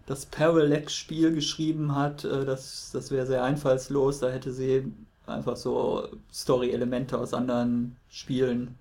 das 0.05 0.25
Parallax-Spiel 0.25 1.33
geschrieben 1.33 1.95
hat, 1.95 2.23
äh, 2.23 2.45
das, 2.45 2.91
das 2.93 3.11
wäre 3.11 3.25
sehr 3.25 3.43
einfallslos, 3.43 4.19
da 4.19 4.29
hätte 4.29 4.51
sie 4.51 4.91
einfach 5.25 5.57
so 5.57 6.07
Story-Elemente 6.31 7.17
aus 7.17 7.33
anderen 7.33 7.95
Spielen 8.09 8.77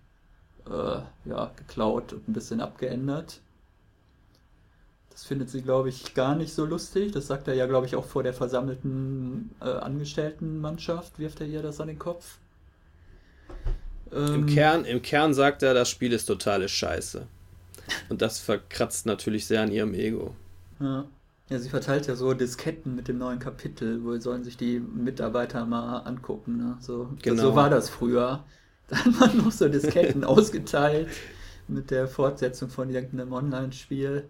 äh, 0.67 1.29
ja, 1.29 1.51
geklaut 1.57 2.13
und 2.13 2.29
ein 2.29 2.33
bisschen 2.33 2.61
abgeändert. 2.61 3.41
Das 5.11 5.25
findet 5.25 5.49
sie, 5.49 5.63
glaube 5.63 5.89
ich, 5.89 6.15
gar 6.15 6.35
nicht 6.35 6.53
so 6.53 6.65
lustig. 6.65 7.13
Das 7.13 7.29
sagt 7.29 7.47
er 7.47 7.55
ja, 7.55 7.67
glaube 7.67 7.87
ich, 7.87 7.95
auch 7.95 8.05
vor 8.05 8.25
der 8.25 8.35
versammelten 8.35 9.55
äh, 9.61 9.65
Angestelltenmannschaft, 9.65 11.19
wirft 11.19 11.41
er 11.41 11.47
ihr 11.47 11.63
das 11.63 11.81
an 11.81 11.87
den 11.87 12.01
Kopf. 12.01 12.39
Ähm, 14.13 14.35
Im, 14.35 14.47
Kern, 14.47 14.85
Im 14.85 15.03
Kern 15.03 15.33
sagt 15.33 15.63
er, 15.63 15.73
das 15.73 15.89
Spiel 15.89 16.13
ist 16.13 16.27
totale 16.27 16.69
Scheiße. 16.69 17.27
Und 18.09 18.23
das 18.23 18.41
verkratzt 18.41 19.07
natürlich 19.07 19.47
sehr 19.47 19.63
an 19.63 19.71
ihrem 19.71 19.95
Ego. 19.95 20.35
Ja. 20.81 21.05
Ja, 21.51 21.59
sie 21.59 21.69
verteilt 21.69 22.07
ja 22.07 22.17
so 22.17 22.33
Disketten 22.33 22.95
mit 22.95 23.07
dem 23.07 23.19
neuen 23.19 23.39
Kapitel, 23.39 24.03
wo 24.03 24.19
sollen 24.19 24.45
sich 24.45 24.57
die 24.57 24.81
Mitarbeiter 24.81 25.67
mal 25.67 25.99
angucken. 25.99 26.57
Ne? 26.57 26.77
So, 26.81 27.11
genau. 27.21 27.43
so 27.43 27.55
war 27.55 27.71
das 27.71 27.89
früher. 27.89 28.45
Da 28.87 28.99
hat 28.99 29.19
man 29.19 29.39
noch 29.39 29.51
so 29.51 29.67
Disketten 29.67 30.25
ausgeteilt 30.25 31.09
mit 31.69 31.91
der 31.91 32.07
Fortsetzung 32.07 32.69
von 32.69 32.91
irgendeinem 32.91 33.33
Online-Spiel. 33.33 34.29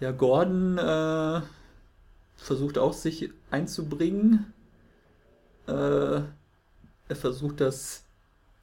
Ja, 0.00 0.12
Gordon 0.12 0.76
äh, 0.76 1.40
versucht 2.36 2.76
auch 2.76 2.92
sich 2.92 3.30
einzubringen. 3.50 4.52
Äh, 5.66 5.72
er 5.72 7.16
versucht 7.16 7.62
das 7.62 8.04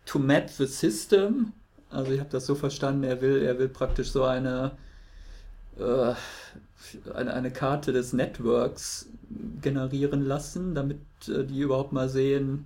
to 0.05 0.19
map 0.19 0.51
the 0.51 0.67
system. 0.67 1.53
Also 1.89 2.11
ich 2.11 2.19
habe 2.19 2.29
das 2.29 2.45
so 2.45 2.53
verstanden, 2.53 3.03
er 3.03 3.21
will, 3.21 3.41
er 3.41 3.57
will 3.57 3.69
praktisch 3.69 4.11
so 4.11 4.23
eine, 4.23 4.77
eine, 7.13 7.33
eine 7.33 7.51
Karte 7.51 7.93
des 7.93 8.13
Networks 8.13 9.07
generieren 9.61 10.25
lassen, 10.25 10.75
damit 10.75 10.99
äh, 11.27 11.43
die 11.43 11.59
überhaupt 11.59 11.91
mal 11.91 12.09
sehen, 12.09 12.65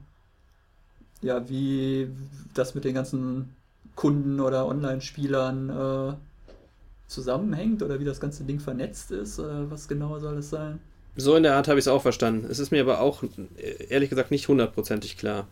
ja, 1.22 1.50
wie 1.50 2.10
das 2.54 2.76
mit 2.76 2.84
den 2.86 2.94
ganzen 2.94 3.56
Kunden 3.96 4.40
oder 4.40 4.68
Online-Spielern 4.68 5.70
äh, 5.70 6.14
zusammenhängt 7.08 7.84
oder 7.84 8.00
wie 8.00 8.06
das 8.06 8.20
ganze 8.20 8.44
Ding 8.44 8.60
vernetzt 8.60 9.12
ist. 9.12 9.40
Äh, 9.40 9.70
was 9.70 9.88
genau 9.88 10.20
soll 10.20 10.38
es 10.38 10.50
sein? 10.50 10.80
So 11.16 11.36
in 11.36 11.44
der 11.44 11.56
Art 11.56 11.68
habe 11.68 11.80
ich 11.80 11.84
es 11.84 11.90
auch 11.90 12.02
verstanden. 12.02 12.48
Es 12.50 12.60
ist 12.60 12.72
mir 12.72 12.82
aber 12.82 13.02
auch 13.02 13.24
ehrlich 13.90 14.10
gesagt 14.10 14.32
nicht 14.32 14.48
hundertprozentig 14.48 15.18
klar. 15.18 15.48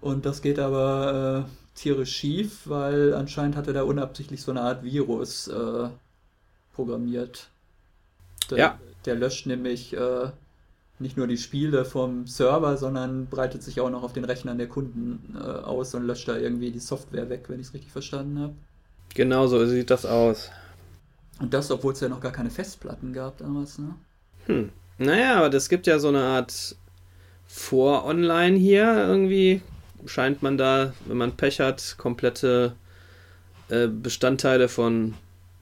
Und 0.00 0.26
das 0.26 0.42
geht 0.42 0.58
aber 0.58 1.46
äh, 1.46 1.69
tierisch 1.80 2.14
schief, 2.14 2.62
weil 2.66 3.14
anscheinend 3.14 3.56
hat 3.56 3.66
er 3.66 3.72
da 3.72 3.82
unabsichtlich 3.82 4.42
so 4.42 4.50
eine 4.50 4.60
Art 4.60 4.82
Virus 4.82 5.48
äh, 5.48 5.88
programmiert. 6.74 7.48
Der, 8.50 8.58
ja. 8.58 8.80
der 9.06 9.14
löscht 9.14 9.46
nämlich 9.46 9.96
äh, 9.96 10.30
nicht 10.98 11.16
nur 11.16 11.26
die 11.26 11.38
Spiele 11.38 11.84
vom 11.84 12.26
Server, 12.26 12.76
sondern 12.76 13.26
breitet 13.26 13.62
sich 13.62 13.80
auch 13.80 13.90
noch 13.90 14.02
auf 14.02 14.12
den 14.12 14.24
Rechnern 14.24 14.58
der 14.58 14.68
Kunden 14.68 15.36
äh, 15.36 15.42
aus 15.42 15.94
und 15.94 16.06
löscht 16.06 16.28
da 16.28 16.36
irgendwie 16.36 16.70
die 16.70 16.80
Software 16.80 17.30
weg, 17.30 17.44
wenn 17.48 17.60
ich 17.60 17.68
es 17.68 17.74
richtig 17.74 17.92
verstanden 17.92 18.38
habe. 18.38 18.54
Genau 19.14 19.46
so 19.46 19.64
sieht 19.66 19.90
das 19.90 20.04
aus. 20.04 20.50
Und 21.40 21.54
das, 21.54 21.70
obwohl 21.70 21.94
es 21.94 22.00
ja 22.00 22.08
noch 22.08 22.20
gar 22.20 22.32
keine 22.32 22.50
Festplatten 22.50 23.14
gab 23.14 23.38
damals, 23.38 23.78
ne? 23.78 23.94
Hm. 24.46 24.70
Naja, 24.98 25.36
aber 25.36 25.48
das 25.48 25.70
gibt 25.70 25.86
ja 25.86 25.98
so 25.98 26.08
eine 26.08 26.22
Art 26.22 26.76
Vor-Online 27.46 28.58
hier 28.58 28.84
irgendwie. 28.94 29.62
Scheint 30.06 30.42
man 30.42 30.58
da, 30.58 30.92
wenn 31.06 31.16
man 31.16 31.36
Pech 31.36 31.60
hat, 31.60 31.96
komplette 31.98 32.74
äh, 33.68 33.88
Bestandteile 33.88 34.68
von 34.68 35.14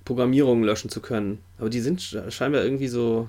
Programmierungen 0.04 0.64
löschen 0.64 0.90
zu 0.90 1.00
können. 1.00 1.38
Aber 1.58 1.70
die 1.70 1.80
sind 1.80 2.00
scheinbar 2.30 2.62
irgendwie 2.62 2.88
so 2.88 3.28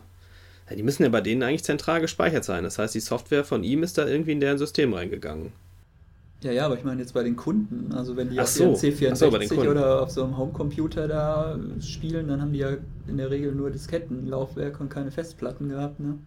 ja, 0.70 0.76
die 0.76 0.84
müssen 0.84 1.04
ja 1.04 1.10
bei 1.10 1.22
denen 1.22 1.42
eigentlich 1.44 1.64
zentral 1.64 2.00
gespeichert 2.00 2.44
sein. 2.44 2.64
Das 2.64 2.78
heißt, 2.78 2.94
die 2.94 3.00
Software 3.00 3.44
von 3.44 3.64
ihm 3.64 3.84
ist 3.84 3.98
da 3.98 4.08
irgendwie 4.08 4.34
in 4.34 4.40
deren 4.40 4.58
System 4.58 4.94
reingegangen. 4.94 5.52
Ja, 6.42 6.52
ja, 6.52 6.66
aber 6.66 6.78
ich 6.78 6.86
meine 6.86 7.02
jetzt 7.02 7.14
bei 7.14 7.24
den 7.24 7.36
Kunden. 7.36 7.92
Also 7.92 8.16
wenn 8.16 8.30
die 8.30 8.40
Ach 8.40 8.44
auf 8.44 8.50
so. 8.50 8.74
C64 8.74 9.48
so, 9.48 9.70
oder 9.70 10.02
auf 10.02 10.12
so 10.12 10.24
einem 10.24 10.38
Homecomputer 10.38 11.08
da 11.08 11.60
spielen, 11.82 12.28
dann 12.28 12.42
haben 12.42 12.54
die 12.54 12.60
ja 12.60 12.78
in 13.08 13.18
der 13.18 13.30
Regel 13.30 13.54
nur 13.54 13.72
Diskettenlaufwerk 13.72 14.80
und 14.80 14.90
keine 14.90 15.12
Festplatten 15.12 15.70
gehabt, 15.70 16.00
ne? 16.00 16.18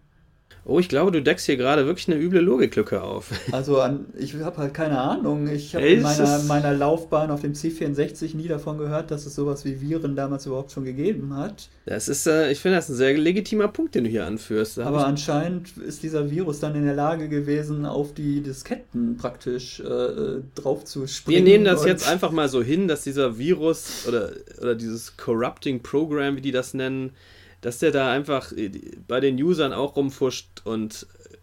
Oh, 0.64 0.78
ich 0.78 0.88
glaube, 0.88 1.10
du 1.10 1.22
deckst 1.22 1.46
hier 1.46 1.56
gerade 1.56 1.86
wirklich 1.86 2.08
eine 2.08 2.20
üble 2.20 2.40
Logiklücke 2.40 3.02
auf. 3.02 3.30
Also 3.52 3.80
an, 3.80 4.06
ich 4.18 4.34
habe 4.34 4.56
halt 4.56 4.72
keine 4.72 4.98
Ahnung. 4.98 5.48
Ich 5.48 5.74
habe 5.74 5.86
in 5.86 6.02
meiner, 6.02 6.42
meiner 6.44 6.72
Laufbahn 6.72 7.30
auf 7.30 7.40
dem 7.42 7.52
C64 7.52 8.36
nie 8.36 8.48
davon 8.48 8.78
gehört, 8.78 9.10
dass 9.10 9.26
es 9.26 9.34
sowas 9.34 9.64
wie 9.64 9.80
Viren 9.80 10.16
damals 10.16 10.46
überhaupt 10.46 10.72
schon 10.72 10.84
gegeben 10.84 11.36
hat. 11.36 11.68
Das 11.86 12.08
ist, 12.08 12.26
äh, 12.26 12.50
ich 12.50 12.60
finde, 12.60 12.76
das 12.76 12.88
ein 12.88 12.94
sehr 12.94 13.16
legitimer 13.18 13.68
Punkt, 13.68 13.94
den 13.94 14.04
du 14.04 14.10
hier 14.10 14.26
anführst. 14.26 14.78
Da 14.78 14.86
Aber 14.86 15.06
anscheinend 15.06 15.76
ist 15.78 16.02
dieser 16.02 16.30
Virus 16.30 16.60
dann 16.60 16.74
in 16.74 16.84
der 16.84 16.94
Lage 16.94 17.28
gewesen, 17.28 17.84
auf 17.84 18.14
die 18.14 18.40
Disketten 18.40 19.16
praktisch 19.16 19.80
äh, 19.80 20.40
drauf 20.54 20.84
zu 20.84 21.06
springen. 21.06 21.44
Wir 21.44 21.52
nehmen 21.52 21.64
das 21.64 21.84
jetzt 21.84 22.08
einfach 22.08 22.30
mal 22.30 22.48
so 22.48 22.62
hin, 22.62 22.88
dass 22.88 23.02
dieser 23.02 23.38
Virus 23.38 24.06
oder, 24.08 24.32
oder 24.60 24.74
dieses 24.74 25.16
Corrupting 25.16 25.82
Program, 25.82 26.36
wie 26.36 26.40
die 26.40 26.52
das 26.52 26.74
nennen, 26.74 27.10
dass 27.62 27.78
der 27.78 27.92
da 27.92 28.12
einfach 28.12 28.52
äh, 28.52 28.70
bei 29.08 29.20
den 29.20 29.42
Usern 29.42 29.72
auch 29.72 29.96
rumfuscht 29.96 30.60
und 30.64 31.06
äh, 31.30 31.36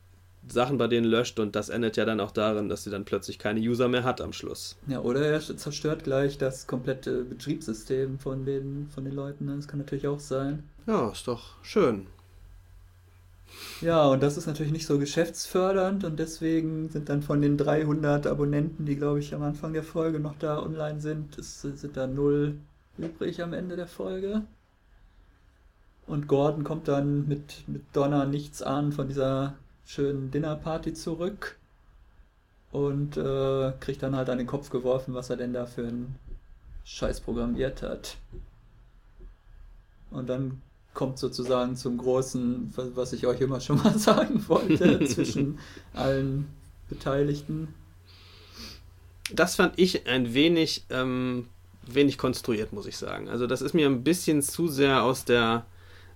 Sachen 0.52 0.78
bei 0.78 0.88
denen 0.88 1.06
löscht 1.06 1.40
und 1.40 1.56
das 1.56 1.70
endet 1.70 1.98
ja 1.98 2.06
dann 2.06 2.20
auch 2.20 2.32
darin, 2.32 2.70
dass 2.70 2.84
sie 2.84 2.90
dann 2.90 3.06
plötzlich 3.06 3.40
keine 3.40 3.60
User 3.60 3.88
mehr 3.88 4.04
hat 4.04 4.22
am 4.22 4.34
Schluss. 4.34 4.78
Ja, 4.88 5.00
oder 5.00 5.22
er 5.26 5.40
zerstört 5.40 6.04
gleich 6.04 6.38
das 6.38 6.68
komplette 6.68 7.24
Betriebssystem 7.24 8.20
von 8.20 8.46
den, 8.46 8.88
von 8.94 9.06
den 9.06 9.14
Leuten. 9.14 9.46
Ne? 9.46 9.56
Das 9.56 9.68
kann 9.68 9.80
natürlich 9.80 10.08
auch 10.08 10.20
sein. 10.20 10.64
Ja, 10.88 11.10
ist 11.12 11.28
doch 11.28 11.64
schön. 11.64 12.08
Ja, 13.82 14.06
und 14.08 14.22
das 14.22 14.38
ist 14.38 14.48
natürlich 14.48 14.72
nicht 14.72 14.86
so 14.86 15.00
geschäftsfördernd 15.00 16.04
und 16.04 16.20
deswegen 16.20 16.90
sind 16.90 17.10
dann 17.10 17.22
von 17.22 17.42
den 17.42 17.58
300 17.58 18.28
Abonnenten, 18.28 18.86
die 18.86 18.96
glaube 18.96 19.20
ich 19.20 19.34
am 19.34 19.44
Anfang 19.44 19.74
der 19.74 19.84
Folge 19.84 20.20
noch 20.20 20.36
da 20.38 20.62
online 20.62 21.00
sind, 21.00 21.38
es 21.38 21.62
sind 21.62 21.96
da 21.96 22.08
null 22.08 22.56
übrig 22.98 23.42
am 23.42 23.54
Ende 23.54 23.76
der 23.76 23.88
Folge. 23.88 24.44
Und 26.10 26.28
Gordon 26.28 26.64
kommt 26.64 26.88
dann 26.88 27.28
mit, 27.28 27.68
mit 27.68 27.84
Donna 27.94 28.26
nichts 28.26 28.64
an 28.64 28.92
von 28.92 29.08
dieser 29.08 29.54
schönen 29.86 30.32
Dinnerparty 30.32 30.96
zurück 30.96 31.60
und 32.72 33.16
äh, 33.16 33.74
kriegt 33.80 34.02
dann 34.02 34.16
halt 34.16 34.28
an 34.30 34.40
den 34.40 34.48
Kopf 34.48 34.72
geworfen, 34.72 35.14
was 35.14 35.30
er 35.30 35.38
denn 35.38 35.54
da 35.54 35.68
für 35.68 35.88
einen 35.88 36.16
Scheiß 36.84 37.22
programmiert 37.22 37.84
hat. 37.84 38.18
Und 40.10 40.28
dann 40.28 40.64
kommt 40.96 41.20
sozusagen 41.20 41.76
zum 41.76 42.00
großen, 42.00 42.74
was 42.96 43.14
ich 43.14 43.28
euch 43.28 43.40
immer 43.42 43.62
schon 43.62 43.78
mal 43.78 43.96
sagen 44.00 44.44
wollte, 44.48 45.06
zwischen 45.06 45.60
allen 45.94 46.48
Beteiligten. 46.90 47.68
Das 49.32 49.56
fand 49.56 49.78
ich 49.78 50.08
ein 50.08 50.34
wenig, 50.34 50.86
ähm, 50.90 51.46
wenig 51.86 52.18
konstruiert, 52.18 52.74
muss 52.74 52.88
ich 52.88 52.98
sagen. 52.98 53.30
Also 53.30 53.46
das 53.46 53.62
ist 53.62 53.76
mir 53.76 53.86
ein 53.86 54.04
bisschen 54.04 54.42
zu 54.42 54.68
sehr 54.68 55.04
aus 55.04 55.24
der 55.24 55.68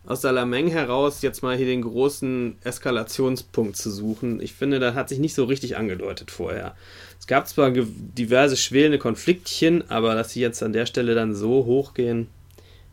aus 0.05 0.21
Salameng 0.21 0.67
heraus 0.67 1.21
jetzt 1.21 1.43
mal 1.43 1.55
hier 1.55 1.65
den 1.65 1.81
großen 1.81 2.57
Eskalationspunkt 2.63 3.77
zu 3.77 3.89
suchen. 3.89 4.41
Ich 4.41 4.53
finde, 4.53 4.79
das 4.79 4.95
hat 4.95 5.09
sich 5.09 5.19
nicht 5.19 5.33
so 5.33 5.45
richtig 5.45 5.77
angedeutet 5.77 6.29
vorher. 6.29 6.75
Es 7.19 7.27
gab 7.27 7.47
zwar 7.47 7.71
diverse 7.71 8.57
schwelende 8.57 8.99
Konfliktchen, 8.99 9.89
aber 9.89 10.15
dass 10.15 10.31
sie 10.31 10.41
jetzt 10.41 10.61
an 10.61 10.73
der 10.73 10.85
Stelle 10.85 11.15
dann 11.15 11.33
so 11.33 11.65
hochgehen, 11.65 12.27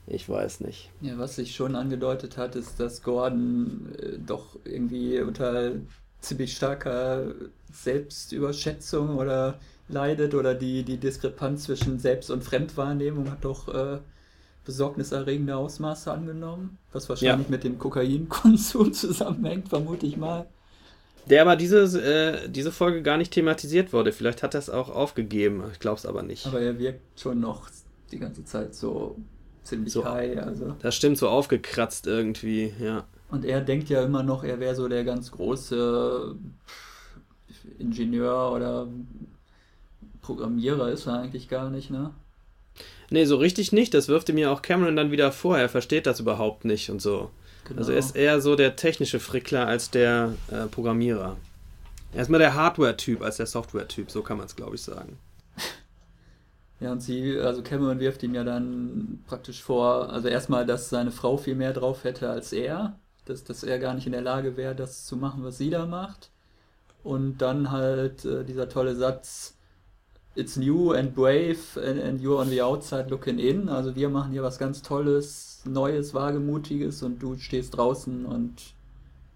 ich 0.07 0.29
weiß 0.29 0.61
nicht. 0.61 0.90
Ja, 1.01 1.18
was 1.18 1.37
sich 1.37 1.55
schon 1.55 1.77
angedeutet 1.77 2.37
hat, 2.37 2.57
ist, 2.57 2.81
dass 2.81 3.03
Gordon 3.03 3.92
äh, 3.99 4.18
doch 4.25 4.57
irgendwie 4.64 5.20
unter 5.20 5.73
ziemlich 6.20 6.55
starker 6.55 7.33
Selbstüberschätzung 7.73 9.16
oder 9.16 9.59
leidet 9.88 10.35
oder 10.35 10.55
die, 10.55 10.83
die 10.83 10.99
Diskrepanz 10.99 11.64
zwischen 11.64 11.99
Selbst- 11.99 12.31
und 12.31 12.44
Fremdwahrnehmung 12.44 13.31
hat 13.31 13.44
doch 13.44 13.68
äh, 13.68 13.99
besorgniserregende 14.70 15.56
Ausmaße 15.56 16.12
angenommen, 16.12 16.78
was 16.92 17.09
wahrscheinlich 17.09 17.48
ja. 17.48 17.50
mit 17.50 17.64
dem 17.64 17.76
Kokainkonsum 17.76 18.92
zusammenhängt, 18.92 19.68
vermute 19.68 20.06
ich 20.06 20.16
mal. 20.16 20.46
Der 21.26 21.42
aber 21.42 21.56
diese, 21.56 22.00
äh, 22.00 22.48
diese 22.48 22.70
Folge 22.70 23.02
gar 23.02 23.16
nicht 23.16 23.33
thematisiert 23.33 23.92
wurde. 23.92 24.12
Vielleicht 24.12 24.44
hat 24.44 24.54
er 24.54 24.61
es 24.61 24.70
auch 24.70 24.88
aufgegeben. 24.88 25.64
Ich 25.72 25.80
glaube 25.80 25.98
es 25.98 26.06
aber 26.06 26.22
nicht. 26.22 26.46
Aber 26.46 26.61
er 26.61 26.78
wirkt 26.78 27.18
schon 27.20 27.40
noch 27.40 27.68
die 28.12 28.20
ganze 28.20 28.44
Zeit 28.44 28.76
so 28.76 29.16
ziemlich 29.64 29.92
so, 29.92 30.04
high. 30.04 30.38
Also. 30.38 30.76
Das 30.80 30.94
stimmt, 30.94 31.18
so 31.18 31.28
aufgekratzt 31.28 32.06
irgendwie, 32.06 32.72
ja. 32.80 33.04
Und 33.28 33.44
er 33.44 33.61
denkt 33.61 33.88
ja 33.88 34.04
immer 34.04 34.22
noch, 34.22 34.44
er 34.44 34.61
wäre 34.61 34.76
so 34.76 34.87
der 34.87 35.02
ganz 35.02 35.33
große 35.33 36.37
Ingenieur 37.78 38.52
oder 38.52 38.87
Programmierer 40.22 40.90
ist 40.90 41.06
er 41.06 41.20
eigentlich 41.20 41.48
gar 41.48 41.70
nicht, 41.70 41.90
ne? 41.90 42.12
Nee, 43.11 43.25
so 43.25 43.37
richtig 43.37 43.73
nicht. 43.73 43.95
Das 43.95 44.09
wirft 44.09 44.29
ihm 44.29 44.38
ja 44.38 44.53
auch 44.53 44.62
Cameron 44.62 44.97
dann 44.97 45.11
wieder 45.11 45.33
vor. 45.33 45.59
Er 45.59 45.69
versteht 45.69 46.07
das 46.07 46.21
überhaupt 46.21 46.64
nicht 46.64 46.90
und 46.90 47.03
so. 47.03 47.31
Genau. 47.64 47.81
Also 47.81 47.93
er 47.93 47.99
ist 47.99 48.16
eher 48.16 48.40
so 48.40 48.57
der 48.57 48.77
technische 48.77 49.21
Frickler 49.21 49.66
als 49.66 49.90
der 49.90 50.35
äh, 50.51 50.66
Programmierer. 50.66 51.37
Er 52.12 52.23
ist 52.23 52.29
mehr 52.29 52.38
der 52.40 52.55
Hardware-Typ 52.55 53.23
als 53.23 53.37
der 53.37 53.47
Software-Typ, 53.47 54.11
so 54.11 54.23
kann 54.23 54.37
man 54.37 54.47
es, 54.47 54.57
glaube 54.57 54.77
ich, 54.77 54.83
sagen. 54.83 55.19
Ja, 56.83 56.93
und 56.93 57.03
sie, 57.03 57.38
also 57.38 57.61
Cameron 57.61 58.01
wirft 58.01 58.23
ihm 58.23 58.35
ja 58.35 58.43
dann 58.43 59.23
praktisch 59.27 59.62
vor, 59.62 60.09
also 60.09 60.29
erstmal, 60.29 60.64
dass 60.64 60.88
seine 60.88 61.11
Frau 61.11 61.37
viel 61.37 61.55
mehr 61.55 61.75
drauf 61.75 62.05
hätte 62.05 62.31
als 62.31 62.55
er, 62.55 62.99
dass, 63.27 63.45
dass 63.45 63.62
er 63.64 63.79
gar 63.79 63.93
nicht 63.93 64.07
in 64.07 64.12
der 64.12 64.23
Lage 64.23 64.57
wäre, 64.57 64.75
das 64.75 65.05
zu 65.05 65.19
machen, 65.19 65.45
was 65.45 65.59
sie 65.59 65.69
da 65.69 65.85
macht. 65.85 66.31
Und 67.03 67.37
dann 67.43 67.71
halt 67.71 68.25
äh, 68.25 68.45
dieser 68.45 68.71
tolle 68.71 68.97
Satz, 68.97 69.59
it's 70.35 70.57
new 70.57 70.93
and 70.93 71.14
brave 71.14 71.77
and, 71.77 71.99
and 71.99 72.21
you're 72.21 72.40
on 72.40 72.51
the 72.51 72.62
outside 72.62 73.11
looking 73.11 73.38
in. 73.38 73.69
Also 73.69 73.95
wir 73.95 74.09
machen 74.09 74.33
hier 74.33 74.43
was 74.43 74.59
ganz 74.59 74.83
Tolles, 74.83 75.62
Neues, 75.64 76.14
Wagemutiges 76.14 77.03
und 77.03 77.19
du 77.21 77.37
stehst 77.37 77.77
draußen 77.77 78.25
und 78.25 78.75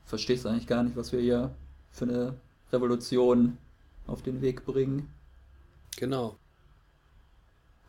verstehst 0.04 0.46
eigentlich 0.46 0.66
gar 0.66 0.82
nicht, 0.82 0.96
was 0.96 1.12
wir 1.12 1.20
hier 1.20 1.50
für 1.90 2.04
eine 2.04 2.34
Revolution 2.72 3.58
auf 4.06 4.22
den 4.22 4.40
Weg 4.42 4.64
bringen. 4.64 5.08
Genau. 5.96 6.36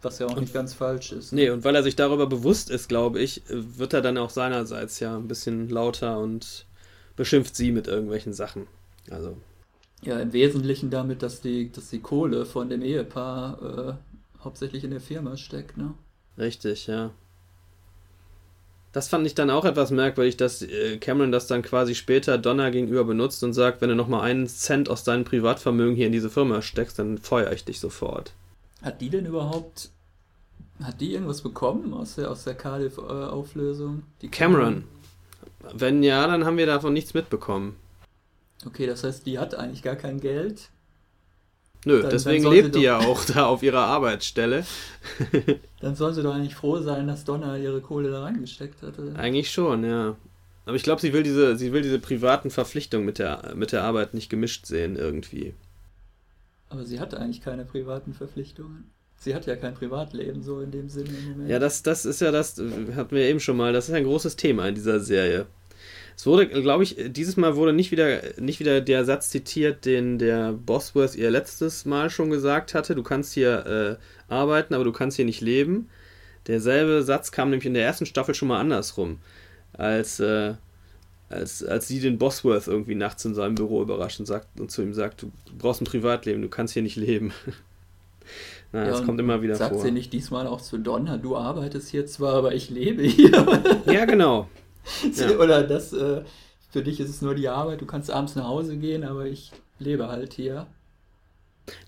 Was 0.01 0.19
ja 0.19 0.27
auch 0.27 0.35
und, 0.35 0.41
nicht 0.41 0.53
ganz 0.53 0.73
falsch 0.73 1.11
ist. 1.11 1.31
Ne? 1.31 1.41
Nee, 1.41 1.49
und 1.49 1.63
weil 1.63 1.75
er 1.75 1.83
sich 1.83 1.95
darüber 1.95 2.27
bewusst 2.27 2.69
ist, 2.69 2.87
glaube 2.87 3.19
ich, 3.19 3.41
wird 3.47 3.93
er 3.93 4.01
dann 4.01 4.17
auch 4.17 4.29
seinerseits 4.29 4.99
ja 4.99 5.15
ein 5.15 5.27
bisschen 5.27 5.69
lauter 5.69 6.19
und 6.19 6.65
beschimpft 7.15 7.55
sie 7.55 7.71
mit 7.71 7.87
irgendwelchen 7.87 8.33
Sachen. 8.33 8.67
Also 9.09 9.37
ja, 10.05 10.19
im 10.19 10.33
Wesentlichen 10.33 10.89
damit, 10.89 11.23
dass 11.23 11.41
die, 11.41 11.71
dass 11.71 11.89
die 11.89 11.99
Kohle 11.99 12.45
von 12.45 12.69
dem 12.69 12.81
Ehepaar 12.81 13.61
äh, 13.61 13.93
hauptsächlich 14.43 14.83
in 14.83 14.91
der 14.91 15.01
Firma 15.01 15.37
steckt, 15.37 15.77
ne? 15.77 15.93
Richtig, 16.37 16.87
ja. 16.87 17.11
Das 18.91 19.09
fand 19.09 19.27
ich 19.27 19.35
dann 19.35 19.49
auch 19.49 19.65
etwas 19.65 19.91
merkwürdig, 19.91 20.37
dass 20.37 20.61
äh, 20.61 20.97
Cameron 20.97 21.31
das 21.31 21.47
dann 21.47 21.63
quasi 21.63 21.95
später 21.95 22.37
Donna 22.37 22.69
gegenüber 22.69 23.03
benutzt 23.03 23.43
und 23.43 23.53
sagt, 23.53 23.81
wenn 23.81 23.89
du 23.89 23.95
nochmal 23.95 24.21
einen 24.21 24.47
Cent 24.47 24.89
aus 24.89 25.03
deinem 25.03 25.25
Privatvermögen 25.25 25.95
hier 25.95 26.05
in 26.05 26.13
diese 26.13 26.29
Firma 26.29 26.61
steckst, 26.61 26.97
dann 26.99 27.17
feuere 27.17 27.51
ich 27.51 27.65
dich 27.65 27.79
sofort. 27.79 28.31
Hat 28.81 29.01
die 29.01 29.09
denn 29.09 29.25
überhaupt, 29.25 29.89
hat 30.81 31.01
die 31.01 31.13
irgendwas 31.13 31.41
bekommen 31.41 31.93
aus 31.93 32.15
der, 32.15 32.31
aus 32.31 32.45
der 32.45 32.55
Cardiff-Auflösung? 32.55 34.03
Cameron. 34.31 34.85
Wenn 35.73 36.03
ja, 36.03 36.25
dann 36.27 36.45
haben 36.45 36.57
wir 36.57 36.67
davon 36.67 36.93
nichts 36.93 37.13
mitbekommen. 37.13 37.75
Okay, 38.65 38.87
das 38.87 39.03
heißt, 39.03 39.25
die 39.25 39.39
hat 39.39 39.55
eigentlich 39.55 39.83
gar 39.83 39.95
kein 39.95 40.19
Geld. 40.19 40.69
Nö, 41.85 42.01
dann, 42.01 42.09
deswegen 42.09 42.43
dann 42.43 42.53
lebt 42.53 42.75
die 42.75 42.81
ja 42.81 42.97
auch 42.97 43.23
da 43.25 43.45
auf 43.45 43.61
ihrer 43.61 43.85
Arbeitsstelle. 43.85 44.65
dann 45.81 45.95
soll 45.95 46.13
sie 46.13 46.23
doch 46.23 46.33
eigentlich 46.33 46.55
froh 46.55 46.79
sein, 46.79 47.07
dass 47.07 47.25
Donna 47.25 47.57
ihre 47.57 47.79
Kohle 47.79 48.09
da 48.09 48.23
reingesteckt 48.23 48.81
hatte. 48.81 49.13
Eigentlich 49.15 49.51
schon, 49.51 49.83
ja. 49.83 50.15
Aber 50.65 50.75
ich 50.75 50.81
glaube, 50.81 50.99
sie 50.99 51.13
will 51.13 51.21
diese, 51.21 51.55
sie 51.57 51.71
will 51.73 51.83
diese 51.83 51.99
privaten 51.99 52.49
Verpflichtungen 52.49 53.05
mit 53.05 53.19
der, 53.19 53.53
mit 53.55 53.71
der 53.71 53.83
Arbeit 53.83 54.15
nicht 54.15 54.29
gemischt 54.29 54.65
sehen 54.65 54.95
irgendwie. 54.95 55.53
Aber 56.69 56.83
sie 56.83 56.99
hat 56.99 57.13
eigentlich 57.13 57.41
keine 57.41 57.65
privaten 57.65 58.13
Verpflichtungen. 58.13 58.89
Sie 59.17 59.35
hat 59.35 59.45
ja 59.45 59.55
kein 59.55 59.75
Privatleben 59.75 60.41
so 60.41 60.61
in 60.61 60.71
dem 60.71 60.89
Sinne 60.89 61.09
im 61.09 61.31
Moment. 61.31 61.49
Ja, 61.49 61.59
das, 61.59 61.83
das 61.83 62.05
ist 62.05 62.19
ja 62.19 62.31
das, 62.31 62.57
hatten 62.95 63.15
wir 63.15 63.29
eben 63.29 63.39
schon 63.39 63.57
mal, 63.57 63.73
das 63.73 63.87
ist 63.87 63.95
ein 63.95 64.03
großes 64.03 64.35
Thema 64.35 64.67
in 64.67 64.75
dieser 64.75 64.99
Serie. 64.99 65.45
Es 66.15 66.25
wurde, 66.25 66.47
glaube 66.47 66.83
ich, 66.83 66.95
dieses 67.09 67.35
Mal 67.35 67.55
wurde 67.55 67.73
nicht 67.73 67.91
wieder, 67.91 68.21
nicht 68.39 68.59
wieder 68.59 68.79
der 68.79 69.03
Satz 69.03 69.29
zitiert, 69.29 69.85
den 69.85 70.17
der 70.17 70.53
Bosworth 70.53 71.15
ihr 71.15 71.29
letztes 71.29 71.85
Mal 71.85 72.09
schon 72.09 72.29
gesagt 72.29 72.73
hatte. 72.73 72.95
Du 72.95 73.03
kannst 73.03 73.33
hier 73.33 73.99
äh, 74.29 74.33
arbeiten, 74.33 74.73
aber 74.73 74.85
du 74.85 74.93
kannst 74.93 75.17
hier 75.17 75.25
nicht 75.25 75.41
leben. 75.41 75.89
Derselbe 76.47 77.03
Satz 77.03 77.31
kam 77.31 77.49
nämlich 77.49 77.65
in 77.65 77.73
der 77.73 77.83
ersten 77.83 78.05
Staffel 78.05 78.33
schon 78.33 78.47
mal 78.47 78.59
andersrum. 78.59 79.19
Als, 79.73 80.21
äh, 80.21 80.53
als, 81.27 81.63
als 81.65 81.87
sie 81.87 81.99
den 81.99 82.17
Bosworth 82.17 82.67
irgendwie 82.67 82.95
nachts 82.95 83.25
in 83.25 83.35
seinem 83.35 83.55
Büro 83.55 83.81
überrascht 83.81 84.19
und, 84.19 84.25
sagt, 84.25 84.59
und 84.59 84.71
zu 84.71 84.83
ihm 84.83 84.93
sagt, 84.93 85.23
du 85.23 85.31
brauchst 85.57 85.81
ein 85.81 85.85
Privatleben, 85.85 86.41
du 86.41 86.49
kannst 86.49 86.73
hier 86.73 86.83
nicht 86.83 86.95
leben. 86.95 87.33
Na, 88.71 88.85
ja, 88.85 88.91
das 88.91 89.03
kommt 89.03 89.19
immer 89.19 89.41
wieder 89.41 89.55
sagt 89.55 89.71
vor. 89.71 89.79
Sagt 89.79 89.87
sie 89.87 89.93
nicht 89.93 90.13
diesmal 90.13 90.47
auch 90.47 90.61
zu 90.61 90.77
Donna, 90.77 91.17
du 91.17 91.35
arbeitest 91.35 91.89
hier 91.89 92.05
zwar, 92.05 92.35
aber 92.35 92.53
ich 92.55 92.69
lebe 92.69 93.03
hier. 93.03 93.45
ja, 93.85 94.05
genau. 94.05 94.47
Ja. 95.15 95.37
Oder 95.37 95.63
das, 95.63 95.93
äh, 95.93 96.21
für 96.71 96.83
dich 96.83 96.99
ist 96.99 97.09
es 97.09 97.21
nur 97.21 97.35
die 97.35 97.47
Arbeit, 97.47 97.81
du 97.81 97.85
kannst 97.85 98.11
abends 98.11 98.35
nach 98.35 98.47
Hause 98.47 98.77
gehen, 98.77 99.03
aber 99.03 99.25
ich 99.25 99.51
lebe 99.79 100.07
halt 100.07 100.33
hier. 100.33 100.67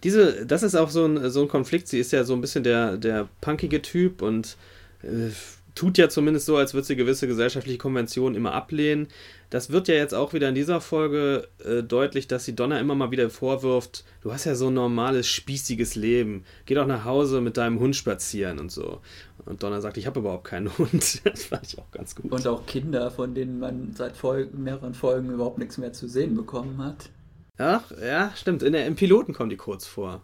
Diese, 0.03 0.45
das 0.45 0.63
ist 0.63 0.75
auch 0.75 0.89
so 0.89 1.05
ein, 1.05 1.29
so 1.29 1.41
ein 1.41 1.47
Konflikt. 1.47 1.87
Sie 1.87 1.99
ist 1.99 2.11
ja 2.11 2.23
so 2.23 2.33
ein 2.33 2.41
bisschen 2.41 2.63
der, 2.63 2.97
der 2.97 3.27
punkige 3.41 3.81
Typ 3.81 4.21
und 4.21 4.57
äh, 5.03 5.29
tut 5.77 5.97
ja 5.97 6.09
zumindest 6.09 6.47
so, 6.47 6.57
als 6.57 6.73
würde 6.73 6.87
sie 6.87 6.95
gewisse 6.95 7.27
gesellschaftliche 7.27 7.77
Konventionen 7.77 8.35
immer 8.35 8.53
ablehnen. 8.53 9.07
Das 9.49 9.69
wird 9.69 9.87
ja 9.87 9.95
jetzt 9.95 10.13
auch 10.13 10.33
wieder 10.33 10.49
in 10.49 10.55
dieser 10.55 10.81
Folge 10.81 11.47
äh, 11.63 11.83
deutlich, 11.83 12.27
dass 12.27 12.45
sie 12.45 12.55
Donna 12.55 12.79
immer 12.79 12.95
mal 12.95 13.11
wieder 13.11 13.29
vorwirft, 13.29 14.03
du 14.21 14.33
hast 14.33 14.45
ja 14.45 14.55
so 14.55 14.67
ein 14.67 14.73
normales, 14.73 15.27
spießiges 15.27 15.95
Leben. 15.95 16.43
Geh 16.65 16.73
doch 16.73 16.87
nach 16.87 17.05
Hause 17.05 17.41
mit 17.41 17.57
deinem 17.57 17.79
Hund 17.79 17.95
spazieren 17.95 18.59
und 18.59 18.71
so. 18.71 19.01
Und 19.47 19.63
Donna 19.63 19.81
sagt, 19.81 19.97
ich 19.97 20.05
habe 20.05 20.19
überhaupt 20.19 20.45
keinen 20.45 20.69
Hund. 20.77 21.25
Das 21.25 21.45
fand 21.45 21.65
ich 21.65 21.79
auch 21.79 21.89
ganz 21.91 22.15
gut. 22.15 22.31
Und 22.31 22.47
auch 22.47 22.65
Kinder, 22.65 23.11
von 23.11 23.33
denen 23.33 23.59
man 23.59 23.93
seit 23.95 24.17
Folgen, 24.17 24.63
mehreren 24.63 24.93
Folgen 24.93 25.31
überhaupt 25.31 25.57
nichts 25.57 25.77
mehr 25.77 25.93
zu 25.93 26.07
sehen 26.07 26.35
bekommen 26.35 26.83
hat. 26.83 27.09
Ach, 27.57 27.91
ja, 28.01 28.31
stimmt. 28.35 28.61
In 28.61 28.73
der, 28.73 28.85
Im 28.85 28.95
Piloten 28.95 29.33
kommen 29.33 29.49
die 29.49 29.57
kurz 29.57 29.87
vor. 29.87 30.21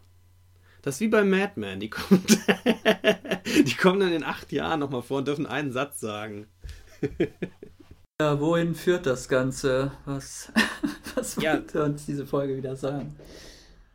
Das 0.84 0.96
ist 0.96 1.02
wie 1.02 1.08
bei 1.08 1.24
Mad 1.24 1.54
Men. 1.56 1.80
Die, 1.80 1.90
kommt, 1.90 2.30
die 3.46 3.76
kommen 3.76 4.02
dann 4.02 4.12
in 4.12 4.24
acht 4.24 4.52
Jahren 4.52 4.82
nochmal 4.82 5.02
vor 5.02 5.20
und 5.20 5.28
dürfen 5.28 5.48
einen 5.48 5.72
Satz 5.72 6.00
sagen. 6.00 6.48
ja, 8.22 8.40
wohin 8.40 8.76
führt 8.76 9.06
das 9.06 9.30
Ganze? 9.30 9.92
Was, 10.06 10.52
was 11.16 11.38
ja. 11.38 11.54
wollte 11.54 11.84
uns 11.84 12.06
diese 12.06 12.26
Folge 12.26 12.58
wieder 12.58 12.76
sagen? 12.76 13.16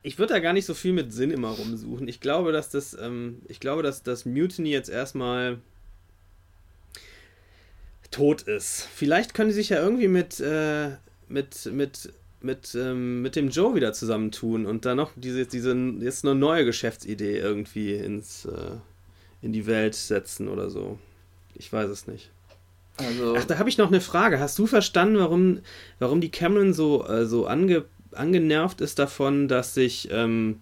Ich 0.02 0.18
würde 0.18 0.34
da 0.34 0.40
gar 0.40 0.52
nicht 0.52 0.66
so 0.66 0.74
viel 0.74 0.92
mit 0.92 1.12
Sinn 1.12 1.30
immer 1.30 1.50
rumsuchen. 1.50 2.08
Ich 2.08 2.20
glaube, 2.20 2.52
dass 2.52 2.70
das, 2.70 2.96
ähm, 3.00 3.42
ich 3.48 3.60
glaube, 3.60 3.82
dass 3.82 4.02
das 4.02 4.24
Mutiny 4.24 4.70
jetzt 4.70 4.88
erstmal 4.88 5.58
tot 8.10 8.42
ist. 8.42 8.88
Vielleicht 8.94 9.34
können 9.34 9.50
sie 9.50 9.56
sich 9.56 9.68
ja 9.70 9.82
irgendwie 9.82 10.08
mit, 10.08 10.40
äh, 10.40 10.90
mit, 11.28 11.66
mit 11.66 12.12
mit, 12.40 12.74
ähm, 12.74 13.22
mit 13.22 13.36
dem 13.36 13.48
Joe 13.48 13.74
wieder 13.74 13.92
zusammentun 13.92 14.66
und 14.66 14.84
da 14.84 14.94
noch 14.94 15.10
diese, 15.16 15.46
diese 15.46 15.74
jetzt 16.00 16.24
eine 16.24 16.34
neue 16.34 16.64
Geschäftsidee 16.64 17.38
irgendwie 17.38 17.94
ins, 17.94 18.44
äh, 18.44 18.76
in 19.42 19.52
die 19.52 19.66
Welt 19.66 19.94
setzen 19.94 20.48
oder 20.48 20.70
so. 20.70 20.98
Ich 21.54 21.72
weiß 21.72 21.90
es 21.90 22.06
nicht. 22.06 22.30
Also, 22.96 23.36
Ach, 23.36 23.44
da 23.44 23.58
habe 23.58 23.68
ich 23.68 23.78
noch 23.78 23.88
eine 23.88 24.00
Frage. 24.00 24.40
Hast 24.40 24.58
du 24.58 24.66
verstanden, 24.66 25.18
warum, 25.18 25.60
warum 25.98 26.20
die 26.20 26.30
Cameron 26.30 26.72
so, 26.74 27.06
äh, 27.06 27.26
so 27.26 27.46
ange, 27.46 27.84
angenervt 28.12 28.80
ist 28.80 28.98
davon, 28.98 29.48
dass 29.48 29.74
sich 29.74 30.08
ähm, 30.10 30.60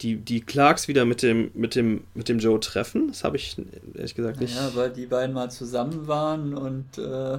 die, 0.00 0.16
die 0.16 0.40
Clarks 0.40 0.88
wieder 0.88 1.04
mit 1.04 1.22
dem, 1.22 1.50
mit, 1.54 1.74
dem, 1.74 2.04
mit 2.14 2.28
dem 2.28 2.38
Joe 2.38 2.60
treffen? 2.60 3.08
Das 3.08 3.24
habe 3.24 3.36
ich 3.36 3.56
ehrlich 3.94 4.14
gesagt 4.14 4.40
nicht. 4.40 4.54
Ja, 4.54 4.74
weil 4.74 4.90
die 4.90 5.06
beiden 5.06 5.34
mal 5.34 5.50
zusammen 5.50 6.06
waren 6.06 6.54
und 6.54 6.98
äh, 6.98 7.38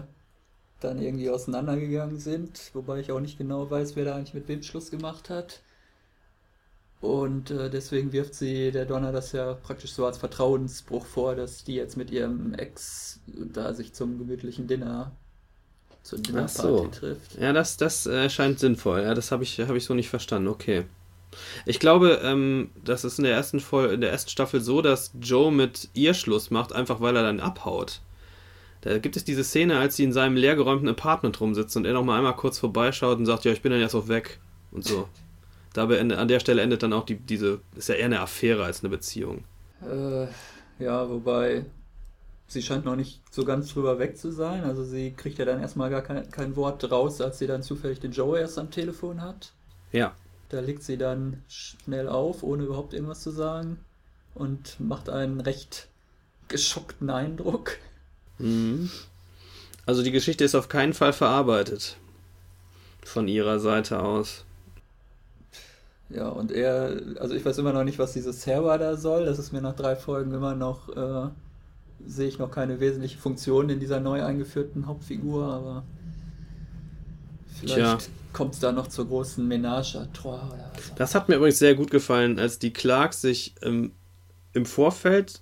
dann 0.79 1.01
irgendwie 1.01 1.29
auseinandergegangen 1.29 2.17
sind, 2.17 2.71
wobei 2.73 2.99
ich 2.99 3.11
auch 3.11 3.19
nicht 3.19 3.37
genau 3.37 3.69
weiß, 3.69 3.95
wer 3.95 4.05
da 4.05 4.15
eigentlich 4.15 4.33
mit 4.33 4.47
wem 4.47 4.63
Schluss 4.63 4.91
gemacht 4.91 5.29
hat. 5.29 5.61
Und 7.01 7.49
äh, 7.49 7.69
deswegen 7.71 8.11
wirft 8.11 8.35
sie 8.35 8.71
der 8.71 8.85
Donner 8.85 9.11
das 9.11 9.31
ja 9.31 9.55
praktisch 9.55 9.93
so 9.93 10.05
als 10.05 10.19
Vertrauensbruch 10.19 11.05
vor, 11.05 11.35
dass 11.35 11.63
die 11.63 11.73
jetzt 11.73 11.97
mit 11.97 12.11
ihrem 12.11 12.53
Ex 12.53 13.19
da 13.25 13.73
sich 13.73 13.93
zum 13.93 14.19
gemütlichen 14.19 14.67
Dinner 14.67 15.11
zur 16.03 16.19
Dinnerparty 16.19 16.61
so. 16.61 16.87
trifft. 16.87 17.37
Ja, 17.39 17.53
das, 17.53 17.77
das 17.77 18.05
äh, 18.05 18.29
scheint 18.29 18.59
sinnvoll. 18.59 19.01
Ja, 19.01 19.13
das 19.13 19.31
habe 19.31 19.43
ich, 19.43 19.59
hab 19.59 19.75
ich 19.75 19.85
so 19.85 19.93
nicht 19.93 20.09
verstanden. 20.09 20.47
Okay. 20.47 20.85
Ich 21.65 21.79
glaube, 21.79 22.19
ähm, 22.23 22.71
das 22.83 23.05
ist 23.05 23.17
in 23.17 23.23
der 23.23 23.33
ersten 23.33 23.59
Folge, 23.59 23.93
in 23.93 24.01
der 24.01 24.11
ersten 24.11 24.29
Staffel 24.29 24.61
so, 24.61 24.81
dass 24.81 25.11
Joe 25.21 25.51
mit 25.51 25.89
ihr 25.93 26.13
Schluss 26.13 26.51
macht, 26.51 26.73
einfach 26.73 26.99
weil 26.99 27.15
er 27.15 27.23
dann 27.23 27.39
abhaut. 27.39 28.01
Da 28.81 28.97
gibt 28.97 29.15
es 29.15 29.23
diese 29.23 29.43
Szene, 29.43 29.77
als 29.77 29.95
sie 29.95 30.03
in 30.03 30.11
seinem 30.11 30.35
leergeräumten 30.35 30.89
Apartment 30.89 31.39
rumsitzt 31.39 31.77
und 31.77 31.85
er 31.85 31.93
noch 31.93 32.03
mal 32.03 32.17
einmal 32.17 32.35
kurz 32.35 32.57
vorbeischaut 32.57 33.17
und 33.17 33.25
sagt, 33.25 33.45
ja, 33.45 33.51
ich 33.51 33.61
bin 33.61 33.71
dann 33.71 33.79
jetzt 33.79 33.95
auch 33.95 34.07
weg 34.07 34.39
und 34.71 34.83
so. 34.83 35.07
Dabei 35.73 36.01
an 36.01 36.27
der 36.27 36.39
Stelle 36.39 36.61
endet 36.61 36.83
dann 36.83 36.91
auch 36.91 37.05
die, 37.05 37.15
diese, 37.15 37.61
ist 37.75 37.87
ja 37.87 37.95
eher 37.95 38.05
eine 38.05 38.19
Affäre 38.19 38.65
als 38.65 38.81
eine 38.81 38.89
Beziehung. 38.89 39.45
Äh, 39.81 40.27
ja, 40.83 41.09
wobei 41.09 41.65
sie 42.51 42.61
scheint 42.61 42.85
noch 42.85 42.95
nicht 42.95 43.21
so 43.31 43.45
ganz 43.45 43.73
drüber 43.73 43.99
weg 43.99 44.17
zu 44.17 44.31
sein. 44.31 44.63
Also 44.63 44.83
sie 44.83 45.11
kriegt 45.11 45.37
ja 45.37 45.45
dann 45.45 45.61
erstmal 45.61 45.89
gar 45.89 46.01
kein, 46.01 46.29
kein 46.29 46.55
Wort 46.55 46.91
raus, 46.91 47.21
als 47.21 47.39
sie 47.39 47.47
dann 47.47 47.63
zufällig 47.63 47.99
den 47.99 48.11
Joe 48.11 48.39
erst 48.39 48.59
am 48.59 48.71
Telefon 48.71 49.21
hat. 49.21 49.53
Ja. 49.91 50.13
Da 50.49 50.59
legt 50.59 50.83
sie 50.83 50.97
dann 50.97 51.43
schnell 51.47 52.09
auf, 52.09 52.43
ohne 52.43 52.63
überhaupt 52.63 52.93
irgendwas 52.93 53.21
zu 53.21 53.31
sagen 53.31 53.79
und 54.35 54.79
macht 54.79 55.09
einen 55.09 55.39
recht 55.39 55.87
geschockten 56.49 57.09
Eindruck. 57.09 57.77
Mhm. 58.37 58.89
Also 59.85 60.03
die 60.03 60.11
Geschichte 60.11 60.43
ist 60.43 60.55
auf 60.55 60.67
keinen 60.67 60.93
Fall 60.93 61.13
verarbeitet. 61.13 61.97
Von 63.03 63.27
ihrer 63.27 63.59
Seite 63.59 64.01
aus. 64.01 64.43
Ja, 66.09 66.27
und 66.27 66.51
er, 66.51 67.01
also 67.19 67.33
ich 67.33 67.45
weiß 67.45 67.57
immer 67.59 67.71
noch 67.71 67.85
nicht, 67.85 67.97
was 67.97 68.11
dieses 68.11 68.41
Server 68.41 68.77
da 68.77 68.97
soll. 68.97 69.25
Das 69.25 69.39
ist 69.39 69.53
mir 69.53 69.61
nach 69.61 69.75
drei 69.75 69.95
Folgen 69.95 70.33
immer 70.33 70.55
noch, 70.55 70.89
äh, 70.89 71.29
sehe 72.07 72.27
ich 72.27 72.39
noch 72.39 72.51
keine 72.51 72.79
wesentliche 72.79 73.17
Funktion 73.17 73.69
in 73.69 73.79
dieser 73.79 73.99
neu 73.99 74.23
eingeführten 74.23 74.87
Hauptfigur, 74.87 75.45
aber 75.45 75.83
vielleicht 77.59 78.09
kommt 78.33 78.53
es 78.53 78.59
da 78.59 78.71
noch 78.71 78.87
zur 78.87 79.07
großen 79.07 79.47
Ménage 79.47 79.95
à 79.97 80.11
trois 80.13 80.41
oder 80.47 80.71
was. 80.73 80.95
Das 80.95 81.15
hat 81.15 81.29
mir 81.29 81.35
übrigens 81.35 81.59
sehr 81.59 81.75
gut 81.75 81.91
gefallen, 81.91 82.39
als 82.39 82.59
die 82.59 82.71
Clarks 82.71 83.21
sich 83.21 83.55
ähm, 83.61 83.91
im 84.53 84.65
Vorfeld 84.65 85.41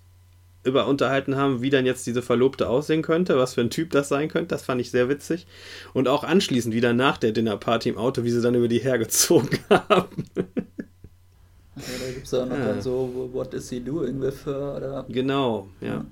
über 0.64 0.88
unterhalten 0.88 1.36
haben, 1.36 1.62
wie 1.62 1.70
dann 1.70 1.86
jetzt 1.86 2.06
diese 2.06 2.22
Verlobte 2.22 2.68
aussehen 2.70 3.02
könnte, 3.02 3.38
was 3.38 3.54
für 3.54 3.62
ein 3.62 3.70
Typ 3.70 3.92
das 3.92 4.10
sein 4.10 4.28
könnte. 4.28 4.48
Das 4.48 4.64
fand 4.64 4.82
ich 4.82 4.92
sehr 4.92 5.08
witzig. 5.08 5.48
Und 5.94 6.08
auch 6.08 6.24
anschließend 6.24 6.74
wieder 6.74 6.94
nach 6.94 7.18
der 7.18 7.32
Dinnerparty 7.32 7.90
im 7.90 7.98
Auto, 7.98 8.24
wie 8.24 8.32
sie 8.32 8.42
dann 8.42 8.56
über 8.56 8.68
die 8.68 8.80
hergezogen 8.80 9.60
haben. 9.70 10.26
Ja, 10.36 11.84
da 12.06 12.12
gibt 12.14 12.26
es 12.26 12.34
auch 12.34 12.46
noch 12.46 12.58
ja. 12.58 12.66
dann 12.66 12.82
so, 12.82 13.30
what 13.32 13.54
is 13.54 13.70
he 13.70 13.80
doing 13.80 14.20
with 14.20 14.46
her? 14.46 14.76
Oder? 14.76 15.06
Genau, 15.08 15.70
ja. 15.80 15.88
ja. 15.88 16.06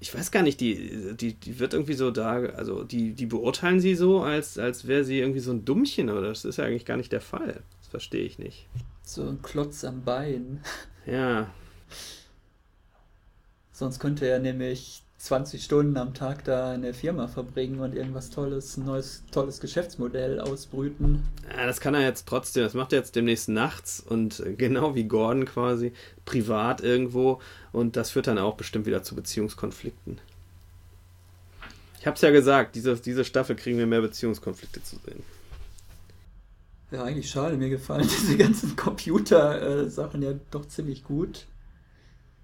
Ich 0.00 0.14
weiß 0.14 0.30
gar 0.30 0.42
nicht, 0.42 0.60
die, 0.60 1.14
die, 1.14 1.34
die 1.34 1.58
wird 1.58 1.74
irgendwie 1.74 1.92
so 1.92 2.10
da, 2.10 2.40
also 2.40 2.84
die, 2.84 3.12
die 3.12 3.26
beurteilen 3.26 3.80
sie 3.80 3.94
so, 3.94 4.22
als, 4.22 4.58
als 4.58 4.86
wäre 4.86 5.04
sie 5.04 5.18
irgendwie 5.18 5.40
so 5.40 5.52
ein 5.52 5.64
Dummchen, 5.64 6.08
aber 6.08 6.22
das 6.22 6.44
ist 6.44 6.56
ja 6.56 6.64
eigentlich 6.64 6.86
gar 6.86 6.96
nicht 6.96 7.12
der 7.12 7.20
Fall. 7.20 7.62
Das 7.78 7.88
verstehe 7.88 8.24
ich 8.24 8.38
nicht. 8.38 8.66
So 9.02 9.28
ein 9.28 9.42
Klotz 9.42 9.84
am 9.84 10.02
Bein. 10.02 10.62
Ja, 11.06 11.50
Sonst 13.80 13.98
könnte 13.98 14.28
er 14.28 14.40
nämlich 14.40 15.02
20 15.20 15.62
Stunden 15.62 15.98
am 15.98 16.14
Tag 16.14 16.44
da 16.44 16.74
in 16.74 16.80
der 16.80 16.94
Firma 16.94 17.28
verbringen 17.28 17.80
und 17.80 17.94
irgendwas 17.94 18.30
Tolles, 18.30 18.78
ein 18.78 18.86
neues, 18.86 19.22
tolles 19.30 19.60
Geschäftsmodell 19.60 20.40
ausbrüten. 20.40 21.22
Ja, 21.54 21.66
das 21.66 21.80
kann 21.80 21.94
er 21.94 22.00
jetzt 22.00 22.26
trotzdem. 22.26 22.62
Das 22.62 22.72
macht 22.72 22.94
er 22.94 23.00
jetzt 23.00 23.14
demnächst 23.16 23.50
nachts 23.50 24.00
und 24.00 24.42
genau 24.56 24.94
wie 24.94 25.04
Gordon 25.04 25.44
quasi 25.44 25.92
privat 26.24 26.80
irgendwo. 26.80 27.38
Und 27.70 27.96
das 27.96 28.10
führt 28.10 28.28
dann 28.28 28.38
auch 28.38 28.54
bestimmt 28.54 28.86
wieder 28.86 29.02
zu 29.02 29.14
Beziehungskonflikten. 29.14 30.18
Ich 31.98 32.06
hab's 32.06 32.22
ja 32.22 32.30
gesagt, 32.30 32.74
diese, 32.74 32.96
diese 32.96 33.26
Staffel 33.26 33.56
kriegen 33.56 33.76
wir 33.76 33.86
mehr 33.86 34.00
Beziehungskonflikte 34.00 34.82
zu 34.82 34.96
sehen. 35.04 35.22
Ja, 36.90 37.04
eigentlich 37.04 37.28
schade. 37.28 37.58
Mir 37.58 37.68
gefallen 37.68 38.08
diese 38.22 38.38
ganzen 38.38 38.74
Computer-Sachen 38.74 40.22
ja 40.22 40.32
doch 40.50 40.66
ziemlich 40.66 41.04
gut. 41.04 41.44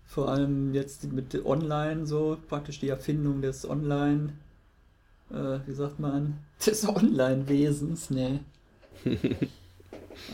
Vor 0.06 0.28
allem 0.28 0.72
jetzt 0.72 1.12
mit 1.12 1.44
Online 1.44 2.06
so, 2.06 2.38
praktisch 2.48 2.80
die 2.80 2.88
Erfindung 2.88 3.42
des 3.42 3.68
Online, 3.68 4.32
äh, 5.30 5.58
wie 5.66 5.74
sagt 5.74 6.00
man, 6.00 6.38
des 6.66 6.88
Online-Wesens, 6.88 8.10
ne. 8.10 8.40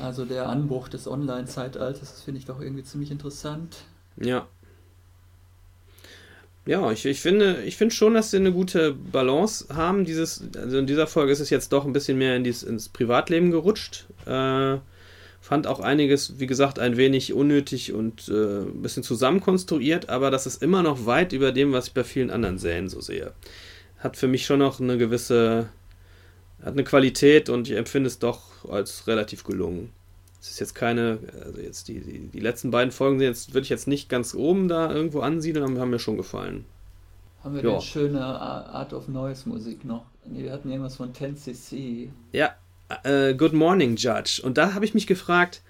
also 0.02 0.24
der 0.24 0.48
Anbruch 0.48 0.88
des 0.88 1.08
Online-Zeitalters, 1.08 2.00
das 2.00 2.22
finde 2.22 2.38
ich 2.38 2.46
doch 2.46 2.61
irgendwie 2.61 2.85
ziemlich 2.85 3.11
interessant. 3.11 3.78
Ja. 4.16 4.46
Ja, 6.64 6.92
ich, 6.92 7.04
ich 7.06 7.20
finde, 7.20 7.62
ich 7.64 7.76
finde 7.76 7.92
schon, 7.92 8.14
dass 8.14 8.30
sie 8.30 8.37
eine 8.37 8.52
gute 8.52 8.92
Balance 8.92 9.66
haben. 9.74 10.04
Dieses, 10.04 10.44
also 10.56 10.78
in 10.78 10.87
dieser 10.87 11.08
Folge 11.08 11.32
ist 11.32 11.40
es 11.40 11.50
jetzt 11.50 11.72
doch 11.72 11.85
ein 11.85 11.92
bisschen 11.92 12.18
mehr 12.18 12.37
in 12.37 12.44
dies, 12.44 12.62
ins 12.62 12.88
Privatleben 12.88 13.50
gerutscht. 13.50 14.06
Äh, 14.26 14.78
fand 15.42 15.66
auch 15.66 15.81
einiges, 15.81 16.38
wie 16.38 16.46
gesagt, 16.46 16.78
ein 16.78 16.96
wenig 16.96 17.35
unnötig 17.35 17.92
und 17.92 18.28
äh, 18.28 18.62
ein 18.62 18.81
bisschen 18.81 19.02
zusammenkonstruiert, 19.02 20.09
aber 20.09 20.31
das 20.31 20.46
ist 20.46 20.62
immer 20.62 20.85
noch 20.85 21.05
weit 21.05 21.33
über 21.33 21.50
dem, 21.50 21.72
was 21.72 21.88
ich 21.88 21.94
bei 21.94 22.05
vielen 22.05 22.31
anderen 22.31 22.59
Serien 22.59 22.88
so 22.88 23.00
sehe. 23.00 23.33
Hat 23.98 24.16
für 24.16 24.28
mich 24.28 24.46
schon 24.46 24.61
noch 24.61 24.78
eine 24.78 24.96
gewisse, 24.96 25.68
hat 26.62 26.74
eine 26.74 26.85
Qualität 26.85 27.48
und 27.48 27.68
ich 27.68 27.76
empfinde 27.76 28.07
es 28.07 28.20
doch 28.20 28.70
als 28.70 29.09
relativ 29.09 29.42
gelungen. 29.42 29.90
Es 30.40 30.50
ist 30.50 30.61
jetzt 30.61 30.74
keine, 30.76 31.18
also 31.44 31.61
jetzt 31.61 31.88
die, 31.88 32.00
die, 32.00 32.18
die 32.28 32.40
letzten 32.40 32.70
beiden 32.70 32.92
Folgen 32.92 33.18
sind 33.18 33.26
jetzt, 33.26 33.52
würde 33.52 33.64
ich 33.64 33.68
jetzt 33.68 33.88
nicht 33.88 34.09
ganz 34.09 34.35
oben 34.35 34.68
da 34.68 34.92
irgendwo 34.92 35.20
ansiedeln, 35.20 35.64
aber 35.64 35.81
haben 35.81 35.90
mir 35.90 35.98
schon 35.98 36.16
gefallen. 36.16 36.64
Haben 37.42 37.57
wir 37.57 37.64
ja. 37.64 37.70
denn 37.72 37.81
schöne 37.81 38.24
Art 38.24 38.92
of 38.92 39.09
Noise 39.09 39.48
Musik 39.48 39.85
noch? 39.85 40.05
Nee, 40.24 40.44
wir 40.44 40.52
hatten 40.52 40.70
irgendwas 40.70 40.94
von 40.94 41.12
10cc. 41.12 42.11
Ja, 42.31 42.55
äh, 43.05 43.35
Good 43.35 43.52
Morning 43.52 43.96
Judge. 43.96 44.40
Und 44.42 44.59
da 44.59 44.74
habe 44.74 44.85
ich 44.85 44.94
mich 44.94 45.07
gefragt, 45.07 45.62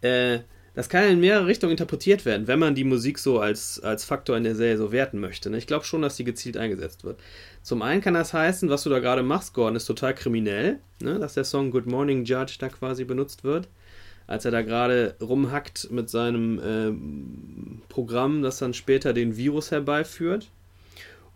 äh, 0.00 0.40
das 0.74 0.88
kann 0.88 1.04
in 1.04 1.20
mehrere 1.20 1.46
Richtungen 1.46 1.72
interpretiert 1.72 2.24
werden, 2.24 2.48
wenn 2.48 2.58
man 2.58 2.74
die 2.74 2.82
Musik 2.82 3.18
so 3.18 3.38
als, 3.38 3.78
als 3.80 4.04
Faktor 4.04 4.36
in 4.36 4.42
der 4.42 4.56
Serie 4.56 4.76
so 4.76 4.90
werten 4.90 5.20
möchte. 5.20 5.48
Ne? 5.48 5.58
Ich 5.58 5.68
glaube 5.68 5.84
schon, 5.84 6.02
dass 6.02 6.16
die 6.16 6.24
gezielt 6.24 6.56
eingesetzt 6.56 7.04
wird. 7.04 7.20
Zum 7.62 7.80
einen 7.82 8.00
kann 8.00 8.14
das 8.14 8.34
heißen, 8.34 8.68
was 8.68 8.82
du 8.82 8.90
da 8.90 8.98
gerade 8.98 9.22
machst, 9.22 9.54
Gordon, 9.54 9.76
ist 9.76 9.86
total 9.86 10.14
kriminell, 10.14 10.80
ne? 11.00 11.20
dass 11.20 11.34
der 11.34 11.44
Song 11.44 11.70
Good 11.70 11.86
Morning 11.86 12.24
Judge 12.24 12.56
da 12.58 12.68
quasi 12.68 13.04
benutzt 13.04 13.44
wird 13.44 13.68
als 14.26 14.44
er 14.44 14.50
da 14.50 14.62
gerade 14.62 15.16
rumhackt 15.20 15.90
mit 15.90 16.08
seinem 16.08 16.58
äh, 16.58 17.88
Programm, 17.88 18.42
das 18.42 18.58
dann 18.58 18.74
später 18.74 19.12
den 19.12 19.36
Virus 19.36 19.70
herbeiführt. 19.70 20.50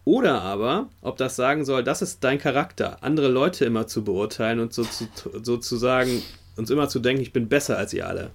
Oder 0.05 0.43
aber, 0.43 0.89
ob 1.03 1.17
das 1.19 1.37
sagen 1.37 1.65
soll, 1.65 1.85
das 1.85 2.01
ist 2.01 2.25
dein 2.25 2.39
Charakter, 2.39 3.03
andere 3.03 3.29
Leute 3.29 3.65
immer 3.65 3.87
zu 3.87 4.05
beurteilen 4.05 4.61
und 4.61 4.73
so 4.73 4.85
zu, 4.85 5.07
sozusagen 5.43 6.23
uns 6.57 6.71
immer 6.71 6.89
zu 6.89 6.99
denken, 6.99 7.23
ich 7.23 7.33
bin 7.33 7.49
besser 7.49 7.77
als 7.77 7.93
ihr 7.93 8.07
alle. 8.07 8.31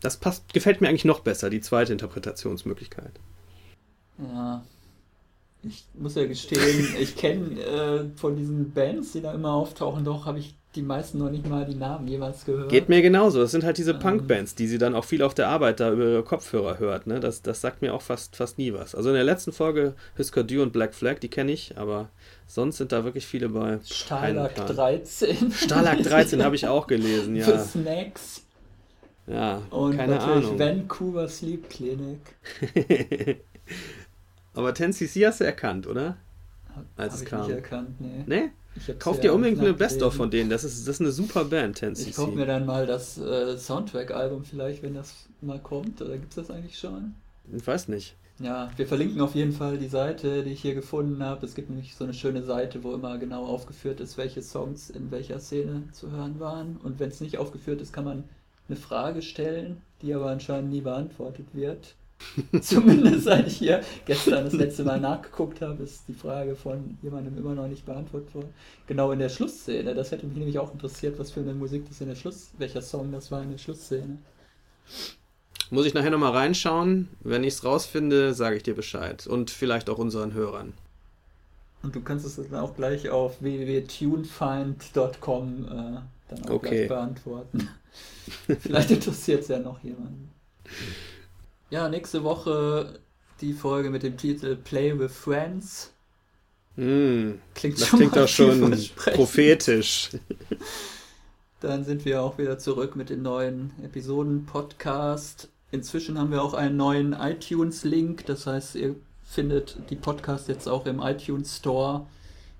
Das 0.00 0.16
passt, 0.16 0.52
gefällt 0.52 0.80
mir 0.80 0.88
eigentlich 0.88 1.04
noch 1.04 1.20
besser, 1.20 1.48
die 1.48 1.60
zweite 1.60 1.92
Interpretationsmöglichkeit. 1.92 3.12
Ja. 4.18 4.64
Ich 5.62 5.86
muss 5.94 6.16
ja 6.16 6.26
gestehen, 6.26 6.96
ich 6.98 7.16
kenne 7.16 7.60
äh, 7.60 8.04
von 8.16 8.36
diesen 8.36 8.72
Bands, 8.72 9.12
die 9.12 9.20
da 9.20 9.32
immer 9.32 9.52
auftauchen, 9.52 10.04
doch 10.04 10.26
habe 10.26 10.40
ich 10.40 10.56
die 10.74 10.82
meisten 10.82 11.18
noch 11.18 11.30
nicht 11.30 11.46
mal 11.46 11.66
die 11.66 11.74
Namen 11.74 12.08
jeweils 12.08 12.44
gehört. 12.44 12.70
Geht 12.70 12.88
mir 12.88 13.02
genauso. 13.02 13.40
Das 13.40 13.50
sind 13.50 13.64
halt 13.64 13.76
diese 13.78 13.92
ähm, 13.92 13.98
Punk-Bands, 13.98 14.54
die 14.54 14.66
sie 14.66 14.78
dann 14.78 14.94
auch 14.94 15.04
viel 15.04 15.22
auf 15.22 15.34
der 15.34 15.48
Arbeit 15.48 15.80
da 15.80 15.92
über 15.92 16.04
ihre 16.04 16.22
Kopfhörer 16.22 16.78
hört. 16.78 17.06
Ne? 17.06 17.20
Das, 17.20 17.42
das 17.42 17.60
sagt 17.60 17.82
mir 17.82 17.92
auch 17.92 18.02
fast, 18.02 18.36
fast 18.36 18.58
nie 18.58 18.72
was. 18.72 18.94
Also 18.94 19.10
in 19.10 19.14
der 19.14 19.24
letzten 19.24 19.52
Folge 19.52 19.94
Husker 20.18 20.44
Du 20.44 20.62
und 20.62 20.72
Black 20.72 20.94
Flag, 20.94 21.18
die 21.20 21.28
kenne 21.28 21.52
ich, 21.52 21.76
aber 21.76 22.08
sonst 22.46 22.78
sind 22.78 22.92
da 22.92 23.04
wirklich 23.04 23.26
viele 23.26 23.50
bei. 23.50 23.80
Stalag 23.84 24.54
13. 24.54 25.52
Stalag 25.52 26.02
13 26.02 26.42
habe 26.42 26.56
ich 26.56 26.66
auch 26.66 26.86
gelesen, 26.86 27.36
ja. 27.36 27.44
Für 27.52 27.58
Snacks. 27.58 28.42
Ja, 29.26 29.62
und 29.70 29.96
keine 29.96 30.16
natürlich 30.16 30.46
Ahnung. 30.46 30.58
Vancouver 30.58 31.28
Sleep 31.28 31.68
Clinic. 31.68 32.18
aber 34.54 34.70
10cc 34.70 35.26
hast 35.26 35.40
du 35.40 35.44
erkannt, 35.44 35.86
oder? 35.86 36.16
Als 36.96 37.14
es 37.14 37.24
kam. 37.24 37.46
nicht 37.46 37.56
erkannt, 37.56 38.00
nee. 38.00 38.24
Nee? 38.26 38.50
Kauf 38.98 39.20
dir 39.20 39.34
unbedingt 39.34 39.60
eine 39.60 39.74
Best-of 39.74 40.14
von 40.14 40.30
denen. 40.30 40.48
Das 40.48 40.64
ist, 40.64 40.88
das 40.88 40.96
ist 40.96 41.00
eine 41.00 41.12
super 41.12 41.44
Band, 41.44 41.78
10cc. 41.78 42.08
Ich 42.08 42.16
kaufe 42.16 42.32
mir 42.32 42.46
dann 42.46 42.64
mal 42.64 42.86
das 42.86 43.18
äh, 43.18 43.58
Soundtrack-Album 43.58 44.44
vielleicht, 44.44 44.82
wenn 44.82 44.94
das 44.94 45.26
mal 45.42 45.58
kommt. 45.58 46.00
Oder 46.00 46.16
gibt 46.16 46.30
es 46.30 46.36
das 46.36 46.50
eigentlich 46.50 46.78
schon? 46.78 47.14
Ich 47.54 47.66
weiß 47.66 47.88
nicht. 47.88 48.16
Ja, 48.38 48.70
wir 48.76 48.86
verlinken 48.86 49.20
auf 49.20 49.34
jeden 49.34 49.52
Fall 49.52 49.78
die 49.78 49.88
Seite, 49.88 50.42
die 50.42 50.52
ich 50.52 50.62
hier 50.62 50.74
gefunden 50.74 51.22
habe. 51.22 51.44
Es 51.44 51.54
gibt 51.54 51.68
nämlich 51.68 51.94
so 51.94 52.04
eine 52.04 52.14
schöne 52.14 52.42
Seite, 52.42 52.82
wo 52.82 52.94
immer 52.94 53.18
genau 53.18 53.44
aufgeführt 53.44 54.00
ist, 54.00 54.16
welche 54.16 54.42
Songs 54.42 54.90
in 54.90 55.10
welcher 55.10 55.38
Szene 55.38 55.84
zu 55.92 56.10
hören 56.10 56.40
waren. 56.40 56.78
Und 56.82 56.98
wenn 56.98 57.10
es 57.10 57.20
nicht 57.20 57.38
aufgeführt 57.38 57.80
ist, 57.80 57.92
kann 57.92 58.04
man 58.04 58.24
eine 58.68 58.78
Frage 58.78 59.22
stellen, 59.22 59.82
die 60.00 60.14
aber 60.14 60.30
anscheinend 60.30 60.70
nie 60.70 60.80
beantwortet 60.80 61.46
wird. 61.52 61.94
Zumindest 62.60 63.24
seit 63.24 63.46
ich 63.46 63.56
hier 63.56 63.80
gestern 64.06 64.44
das 64.44 64.54
letzte 64.54 64.84
Mal 64.84 65.00
nachgeguckt 65.00 65.60
habe, 65.60 65.82
ist 65.82 66.04
die 66.08 66.14
Frage 66.14 66.56
von 66.56 66.96
jemandem 67.02 67.36
immer 67.36 67.54
noch 67.54 67.68
nicht 67.68 67.84
beantwortet 67.84 68.34
worden. 68.34 68.54
Genau 68.86 69.12
in 69.12 69.18
der 69.18 69.28
Schlussszene. 69.28 69.94
Das 69.94 70.10
hätte 70.10 70.26
mich 70.26 70.36
nämlich 70.36 70.58
auch 70.58 70.72
interessiert, 70.72 71.18
was 71.18 71.30
für 71.30 71.40
eine 71.40 71.52
Musik 71.54 71.86
das 71.88 72.00
in 72.00 72.08
der 72.08 72.14
Schluss, 72.14 72.50
welcher 72.58 72.82
Song 72.82 73.12
das 73.12 73.30
war 73.30 73.42
in 73.42 73.50
der 73.50 73.58
Schlussszene. 73.58 74.18
Muss 75.70 75.86
ich 75.86 75.94
nachher 75.94 76.10
nochmal 76.10 76.32
reinschauen. 76.32 77.08
Wenn 77.20 77.44
ich 77.44 77.54
es 77.54 77.64
rausfinde, 77.64 78.34
sage 78.34 78.56
ich 78.56 78.62
dir 78.62 78.74
Bescheid. 78.74 79.26
Und 79.26 79.50
vielleicht 79.50 79.88
auch 79.88 79.96
unseren 79.98 80.34
Hörern. 80.34 80.74
Und 81.82 81.94
du 81.94 82.00
kannst 82.00 82.26
es 82.26 82.36
dann 82.36 82.60
auch 82.60 82.76
gleich 82.76 83.10
auf 83.10 83.42
www.tunefind.com 83.42 85.64
äh, 85.64 85.68
dann 86.28 86.44
auch 86.46 86.50
okay. 86.50 86.68
gleich 86.68 86.88
beantworten. 86.88 87.68
vielleicht 88.60 88.90
interessiert 88.90 89.42
es 89.42 89.48
ja 89.48 89.58
noch 89.58 89.82
jemanden. 89.82 90.30
Ja, 91.72 91.88
nächste 91.88 92.22
Woche 92.22 92.98
die 93.40 93.54
Folge 93.54 93.88
mit 93.88 94.02
dem 94.02 94.18
Titel 94.18 94.56
Play 94.56 94.98
with 94.98 95.10
Friends. 95.10 95.90
Mm, 96.76 97.36
klingt 97.54 97.80
das 97.80 97.88
schon 97.88 97.98
klingt 97.98 98.18
auch 98.18 98.28
schon 98.28 98.78
prophetisch. 99.14 100.10
Dann 101.60 101.82
sind 101.86 102.04
wir 102.04 102.20
auch 102.20 102.36
wieder 102.36 102.58
zurück 102.58 102.94
mit 102.94 103.08
dem 103.08 103.22
neuen 103.22 103.70
Episoden-Podcast. 103.82 105.48
Inzwischen 105.70 106.18
haben 106.18 106.30
wir 106.30 106.42
auch 106.42 106.52
einen 106.52 106.76
neuen 106.76 107.14
iTunes-Link. 107.14 108.26
Das 108.26 108.46
heißt, 108.46 108.74
ihr 108.74 108.94
findet 109.24 109.78
die 109.88 109.96
Podcast 109.96 110.48
jetzt 110.48 110.68
auch 110.68 110.84
im 110.84 111.00
iTunes 111.00 111.56
Store. 111.56 112.06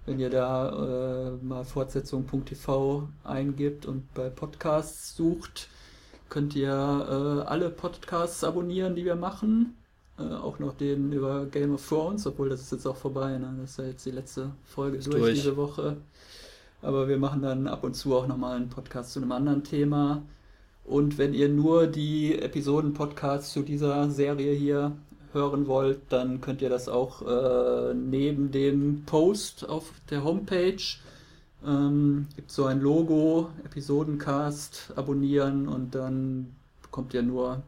Wenn 0.06 0.20
ihr 0.20 0.30
da 0.30 1.36
äh, 1.36 1.44
mal 1.44 1.66
Fortsetzung.tv 1.66 3.08
eingibt 3.24 3.84
und 3.84 4.14
bei 4.14 4.30
Podcasts 4.30 5.14
sucht, 5.14 5.68
könnt 6.32 6.56
ihr 6.56 6.70
äh, 6.70 7.46
alle 7.46 7.68
Podcasts 7.68 8.42
abonnieren, 8.42 8.94
die 8.94 9.04
wir 9.04 9.16
machen. 9.16 9.76
Äh, 10.18 10.22
auch 10.22 10.58
noch 10.58 10.72
den 10.72 11.12
über 11.12 11.44
Game 11.44 11.74
of 11.74 11.86
Thrones, 11.86 12.26
obwohl 12.26 12.48
das 12.48 12.62
ist 12.62 12.72
jetzt 12.72 12.86
auch 12.86 12.96
vorbei. 12.96 13.36
Ne? 13.36 13.54
Das 13.60 13.72
ist 13.72 13.78
ja 13.78 13.84
jetzt 13.84 14.06
die 14.06 14.12
letzte 14.12 14.50
Folge 14.64 14.98
durch, 14.98 15.20
durch, 15.20 15.34
diese 15.34 15.58
Woche. 15.58 15.98
Aber 16.80 17.06
wir 17.06 17.18
machen 17.18 17.42
dann 17.42 17.66
ab 17.66 17.84
und 17.84 17.92
zu 17.92 18.16
auch 18.16 18.26
nochmal 18.26 18.56
einen 18.56 18.70
Podcast 18.70 19.12
zu 19.12 19.20
einem 19.20 19.30
anderen 19.30 19.62
Thema. 19.62 20.22
Und 20.86 21.18
wenn 21.18 21.34
ihr 21.34 21.50
nur 21.50 21.86
die 21.86 22.40
Episoden-Podcasts 22.40 23.52
zu 23.52 23.60
dieser 23.60 24.08
Serie 24.08 24.54
hier 24.54 24.92
hören 25.34 25.66
wollt, 25.66 26.00
dann 26.08 26.40
könnt 26.40 26.62
ihr 26.62 26.70
das 26.70 26.88
auch 26.88 27.20
äh, 27.26 27.92
neben 27.92 28.50
dem 28.50 29.02
Post 29.04 29.68
auf 29.68 29.92
der 30.08 30.24
Homepage 30.24 30.82
ähm, 31.66 32.26
gibt 32.36 32.50
so 32.50 32.66
ein 32.66 32.80
Logo, 32.80 33.50
Episodencast, 33.64 34.92
abonnieren 34.96 35.68
und 35.68 35.94
dann 35.94 36.54
bekommt 36.82 37.14
ihr 37.14 37.22
nur 37.22 37.62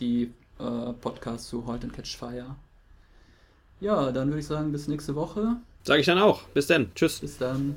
die 0.00 0.32
äh, 0.58 0.92
Podcasts 1.00 1.48
zu 1.48 1.66
Halt 1.66 1.84
and 1.84 1.92
Catch 1.92 2.16
Fire. 2.16 2.56
Ja, 3.80 4.10
dann 4.10 4.28
würde 4.28 4.40
ich 4.40 4.46
sagen, 4.46 4.72
bis 4.72 4.88
nächste 4.88 5.14
Woche. 5.14 5.56
Sage 5.84 6.00
ich 6.00 6.06
dann 6.06 6.18
auch. 6.18 6.42
Bis 6.54 6.66
dann. 6.66 6.90
Tschüss. 6.94 7.20
Bis 7.20 7.38
dann. 7.38 7.76